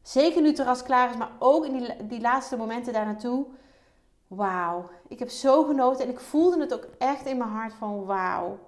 zeker 0.03 0.43
nu 0.43 0.53
terras 0.53 0.83
klaar 0.83 1.11
is, 1.11 1.17
maar 1.17 1.33
ook 1.39 1.67
in 1.67 1.73
die, 1.73 2.07
die 2.07 2.21
laatste 2.21 2.57
momenten 2.57 2.93
daar 2.93 3.05
naartoe. 3.05 3.47
Wauw, 4.27 4.91
ik 5.09 5.19
heb 5.19 5.29
zo 5.29 5.65
genoten 5.65 6.05
en 6.05 6.11
ik 6.11 6.21
voelde 6.21 6.61
het 6.61 6.75
ook 6.75 6.89
echt 6.99 7.27
in 7.27 7.39
mijn 7.39 7.51
hart 7.51 7.73
van 7.73 8.05
wauw, 8.05 8.59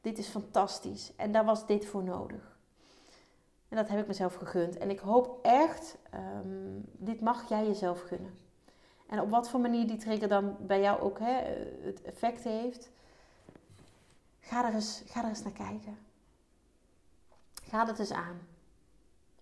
dit 0.00 0.18
is 0.18 0.28
fantastisch. 0.28 1.12
En 1.16 1.32
daar 1.32 1.44
was 1.44 1.66
dit 1.66 1.86
voor 1.86 2.02
nodig. 2.02 2.56
En 3.68 3.76
dat 3.76 3.88
heb 3.88 4.00
ik 4.00 4.06
mezelf 4.06 4.34
gegund. 4.34 4.78
En 4.78 4.90
ik 4.90 4.98
hoop 4.98 5.38
echt, 5.42 5.98
um, 6.14 6.84
dit 6.92 7.20
mag 7.20 7.48
jij 7.48 7.66
jezelf 7.66 8.00
gunnen. 8.00 8.38
En 9.06 9.20
op 9.20 9.30
wat 9.30 9.48
voor 9.48 9.60
manier 9.60 9.86
die 9.86 9.96
trigger 9.96 10.28
dan 10.28 10.56
bij 10.60 10.80
jou 10.80 11.00
ook 11.00 11.18
hè, 11.18 11.40
het 11.80 12.02
effect 12.02 12.44
heeft. 12.44 12.90
Ga 14.48 14.66
er, 14.66 14.74
eens, 14.74 15.02
ga 15.06 15.22
er 15.22 15.28
eens 15.28 15.42
naar 15.42 15.52
kijken. 15.52 15.98
Ga 17.62 17.86
het 17.86 17.98
eens 17.98 18.12
aan. 18.12 18.46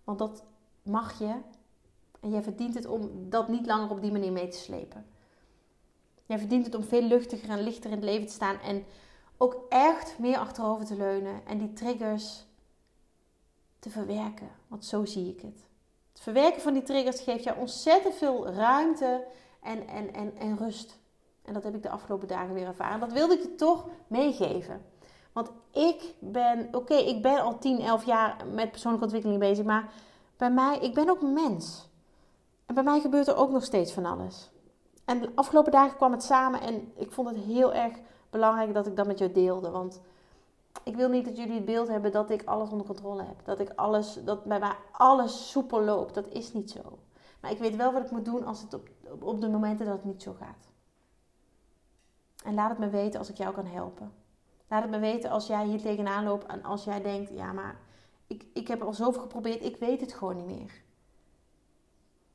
Want 0.04 0.18
dat 0.18 0.44
mag 0.82 1.18
je. 1.18 1.34
En 2.20 2.30
jij 2.30 2.42
verdient 2.42 2.74
het 2.74 2.86
om 2.86 3.30
dat 3.30 3.48
niet 3.48 3.66
langer 3.66 3.90
op 3.90 4.00
die 4.00 4.12
manier 4.12 4.32
mee 4.32 4.48
te 4.48 4.56
slepen. 4.58 5.06
Jij 6.24 6.38
verdient 6.38 6.64
het 6.64 6.74
om 6.74 6.82
veel 6.82 7.02
luchtiger 7.02 7.50
en 7.50 7.62
lichter 7.62 7.90
in 7.90 7.96
het 7.96 8.04
leven 8.04 8.26
te 8.26 8.32
staan. 8.32 8.60
En 8.60 8.84
ook 9.36 9.66
echt 9.68 10.18
meer 10.18 10.38
achterover 10.38 10.86
te 10.86 10.96
leunen. 10.96 11.46
En 11.46 11.58
die 11.58 11.72
triggers 11.72 12.46
te 13.78 13.90
verwerken. 13.90 14.50
Want 14.68 14.84
zo 14.84 15.04
zie 15.04 15.28
ik 15.28 15.40
het. 15.40 15.64
Het 16.12 16.20
verwerken 16.20 16.62
van 16.62 16.72
die 16.72 16.82
triggers 16.82 17.20
geeft 17.20 17.44
jou 17.44 17.58
ontzettend 17.58 18.14
veel 18.14 18.46
ruimte 18.46 19.26
en, 19.62 19.88
en, 19.88 20.14
en, 20.14 20.36
en 20.36 20.56
rust. 20.56 20.98
En 21.42 21.54
dat 21.54 21.62
heb 21.62 21.74
ik 21.74 21.82
de 21.82 21.90
afgelopen 21.90 22.28
dagen 22.28 22.54
weer 22.54 22.66
ervaren. 22.66 23.00
Dat 23.00 23.12
wilde 23.12 23.34
ik 23.34 23.42
je 23.42 23.54
toch 23.54 23.88
meegeven. 24.06 24.94
Want 25.37 25.51
ik 25.70 26.14
ben, 26.18 26.68
oké, 26.72 26.94
ik 26.94 27.22
ben 27.22 27.40
al 27.40 27.59
10, 27.59 27.81
11 27.81 28.05
jaar 28.05 28.37
met 28.53 28.70
persoonlijke 28.70 29.05
ontwikkeling 29.05 29.40
bezig. 29.40 29.64
Maar 29.64 29.92
bij 30.37 30.51
mij, 30.51 30.79
ik 30.79 30.94
ben 30.94 31.09
ook 31.09 31.22
mens. 31.22 31.88
En 32.66 32.75
bij 32.75 32.85
mij 32.85 33.01
gebeurt 33.01 33.27
er 33.27 33.37
ook 33.37 33.51
nog 33.51 33.64
steeds 33.64 33.92
van 33.92 34.05
alles. 34.05 34.51
En 35.05 35.20
de 35.20 35.31
afgelopen 35.35 35.72
dagen 35.72 35.96
kwam 35.96 36.12
het 36.12 36.22
samen 36.22 36.61
en 36.61 36.92
ik 36.94 37.12
vond 37.12 37.29
het 37.29 37.38
heel 37.38 37.75
erg 37.75 37.99
belangrijk 38.31 38.75
dat 38.75 38.87
ik 38.87 38.96
dat 38.96 39.07
met 39.07 39.18
jou 39.18 39.33
deelde. 39.33 39.70
Want 39.70 40.01
ik 40.83 40.96
wil 40.96 41.09
niet 41.09 41.25
dat 41.25 41.37
jullie 41.37 41.55
het 41.55 41.64
beeld 41.64 41.88
hebben 41.88 42.12
dat 42.12 42.31
ik 42.31 42.44
alles 42.44 42.70
onder 42.70 42.87
controle 42.87 43.22
heb. 43.22 43.44
Dat 43.44 43.61
ik 43.61 43.72
alles, 43.75 44.18
dat 44.25 44.44
bij 44.44 44.59
mij 44.59 44.77
alles 44.92 45.51
soepel 45.51 45.83
loopt. 45.83 46.14
Dat 46.14 46.29
is 46.29 46.53
niet 46.53 46.70
zo. 46.70 46.99
Maar 47.40 47.51
ik 47.51 47.59
weet 47.59 47.77
wel 47.77 47.92
wat 47.92 48.05
ik 48.05 48.11
moet 48.11 48.25
doen 48.25 48.44
als 48.44 48.61
het 48.61 48.75
op, 48.75 48.88
op 49.20 49.40
de 49.40 49.49
momenten 49.49 49.87
dat 49.87 49.94
het 49.94 50.05
niet 50.05 50.22
zo 50.22 50.37
gaat. 50.38 50.68
En 52.44 52.55
laat 52.55 52.70
het 52.70 52.79
me 52.79 52.88
weten 52.88 53.18
als 53.18 53.31
ik 53.31 53.37
jou 53.37 53.55
kan 53.55 53.66
helpen. 53.66 54.25
Laat 54.68 54.83
het 54.83 54.90
me 54.90 54.98
weten 54.98 55.31
als 55.31 55.46
jij 55.46 55.64
hier 55.64 55.81
tegenaan 55.81 56.24
loopt 56.24 56.46
en 56.46 56.64
als 56.64 56.85
jij 56.85 57.02
denkt, 57.02 57.31
ja 57.31 57.52
maar 57.52 57.76
ik, 58.26 58.46
ik 58.52 58.68
heb 58.68 58.83
al 58.83 58.92
zoveel 58.92 59.20
geprobeerd, 59.22 59.64
ik 59.64 59.76
weet 59.76 60.00
het 60.00 60.12
gewoon 60.12 60.37
niet 60.37 60.59
meer. 60.59 60.72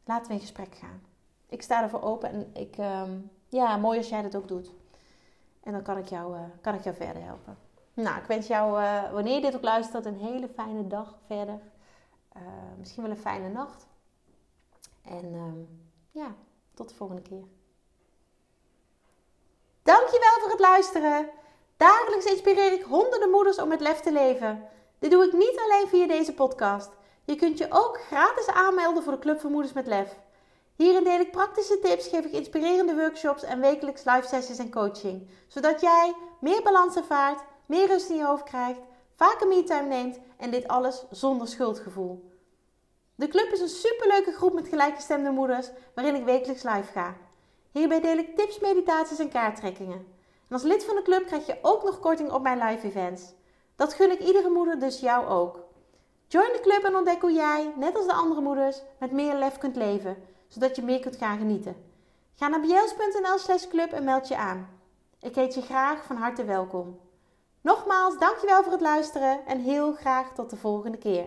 Laten 0.06 0.28
we 0.28 0.34
in 0.34 0.40
gesprek 0.40 0.76
gaan. 0.76 1.02
Ik 1.50 1.62
sta 1.62 1.82
ervoor 1.82 2.02
open 2.02 2.30
en 2.30 2.50
ik, 2.54 2.78
um, 2.78 3.32
ja, 3.48 3.78
mooi 3.78 3.98
als 3.98 4.10
jij 4.10 4.22
dat 4.22 4.36
ook 4.36 4.48
doet. 4.48 4.72
En 5.64 5.72
dan 5.72 5.82
kan 5.82 5.98
ik 5.98 6.08
jou, 6.08 6.36
uh, 6.36 6.42
kan 6.62 6.74
ik 6.74 6.84
jou 6.84 6.96
verder 6.96 7.24
helpen. 7.24 7.58
Nou, 7.94 8.18
ik 8.18 8.26
wens 8.26 8.48
jou, 8.48 8.82
uh, 8.82 9.12
wanneer 9.12 9.36
je 9.36 9.42
dit 9.42 9.56
ook 9.56 9.64
luistert, 9.64 10.06
een 10.06 10.18
hele 10.18 10.48
fijne 10.48 10.88
dag 10.88 11.18
verder. 11.26 11.60
Uh, 12.36 12.42
misschien 12.78 13.04
wel 13.04 13.12
een 13.12 13.18
fijne 13.18 13.50
nacht. 13.50 13.88
En 15.02 15.34
um, 15.34 15.90
ja, 16.12 16.36
tot 16.74 16.90
de 16.90 16.96
volgende 16.96 17.22
keer. 17.22 17.44
Dankjewel 19.84 20.40
voor 20.40 20.50
het 20.50 20.60
luisteren. 20.60 21.30
Dagelijks 21.82 22.26
inspireer 22.26 22.74
ik 22.74 22.84
honderden 22.84 23.30
moeders 23.30 23.58
om 23.58 23.68
met 23.68 23.82
lef 23.82 24.00
te 24.00 24.12
leven. 24.12 24.68
Dit 25.00 25.12
doe 25.12 25.26
ik 25.26 25.34
niet 25.34 25.60
alleen 25.60 25.88
via 25.88 26.08
deze 26.08 26.34
podcast. 26.34 26.90
Je 27.26 27.36
kunt 27.36 27.58
je 27.58 27.68
ook 27.70 28.00
gratis 28.02 28.48
aanmelden 28.48 29.04
voor 29.04 29.12
de 29.12 29.20
Club 29.20 29.40
voor 29.40 29.50
Moeders 29.50 29.74
met 29.74 29.88
Lef. 29.88 30.16
Hierin 30.76 31.04
deel 31.04 31.20
ik 31.20 31.32
praktische 31.32 31.80
tips, 31.80 32.08
geef 32.08 32.26
ik 32.26 32.32
inspirerende 32.32 32.96
workshops 32.96 33.44
en 33.44 33.60
wekelijks 33.60 34.04
live 34.04 34.28
sessies 34.28 34.58
en 34.58 34.72
coaching. 34.72 35.30
Zodat 35.48 35.82
jij 35.82 36.16
meer 36.40 36.62
balans 36.64 36.96
ervaart, 36.96 37.44
meer 37.66 37.88
rust 37.88 38.10
in 38.10 38.16
je 38.16 38.26
hoofd 38.26 38.44
krijgt, 38.44 38.80
vaker 39.16 39.48
me-time 39.48 39.88
neemt 39.88 40.20
en 40.38 40.52
dit 40.52 40.68
alles 40.68 41.04
zonder 41.12 41.48
schuldgevoel. 41.48 42.32
De 43.16 43.28
club 43.28 43.52
is 43.52 43.60
een 43.60 43.68
superleuke 43.68 44.32
groep 44.32 44.54
met 44.54 44.68
gelijkgestemde 44.68 45.30
moeders 45.30 45.70
waarin 45.96 46.16
ik 46.16 46.24
wekelijks 46.26 46.64
live 46.64 46.92
ga. 46.92 47.16
Hierbij 47.72 48.02
deel 48.02 48.18
ik 48.18 48.38
tips, 48.38 48.60
meditaties 48.60 49.20
en 49.20 49.30
kaarttrekkingen. 49.30 50.20
En 50.52 50.58
als 50.58 50.66
lid 50.66 50.84
van 50.84 50.96
de 50.96 51.02
club 51.02 51.26
krijg 51.26 51.46
je 51.46 51.58
ook 51.62 51.84
nog 51.84 52.00
korting 52.00 52.32
op 52.32 52.42
mijn 52.42 52.58
live 52.58 52.88
events. 52.88 53.34
Dat 53.76 53.94
gun 53.94 54.12
ik 54.12 54.20
iedere 54.20 54.50
moeder, 54.50 54.80
dus 54.80 55.00
jou 55.00 55.28
ook. 55.28 55.60
Join 56.28 56.52
de 56.54 56.60
club 56.60 56.84
en 56.84 56.96
ontdek 56.96 57.22
hoe 57.22 57.32
jij, 57.32 57.74
net 57.76 57.96
als 57.96 58.06
de 58.06 58.14
andere 58.14 58.42
moeders, 58.42 58.82
met 59.00 59.12
meer 59.12 59.36
lef 59.36 59.58
kunt 59.58 59.76
leven, 59.76 60.18
zodat 60.48 60.76
je 60.76 60.82
meer 60.82 61.00
kunt 61.00 61.16
gaan 61.16 61.38
genieten. 61.38 61.76
Ga 62.36 62.48
naar 62.48 62.60
bjels.nl 62.60 63.38
slash 63.38 63.68
club 63.68 63.92
en 63.92 64.04
meld 64.04 64.28
je 64.28 64.38
aan. 64.38 64.70
Ik 65.20 65.36
heet 65.36 65.54
je 65.54 65.62
graag 65.62 66.04
van 66.04 66.16
harte 66.16 66.44
welkom. 66.44 67.00
Nogmaals, 67.62 68.18
dankjewel 68.18 68.64
voor 68.64 68.72
het 68.72 68.82
luisteren 68.82 69.46
en 69.46 69.60
heel 69.60 69.94
graag 69.94 70.34
tot 70.34 70.50
de 70.50 70.58
volgende 70.58 70.98
keer. 70.98 71.26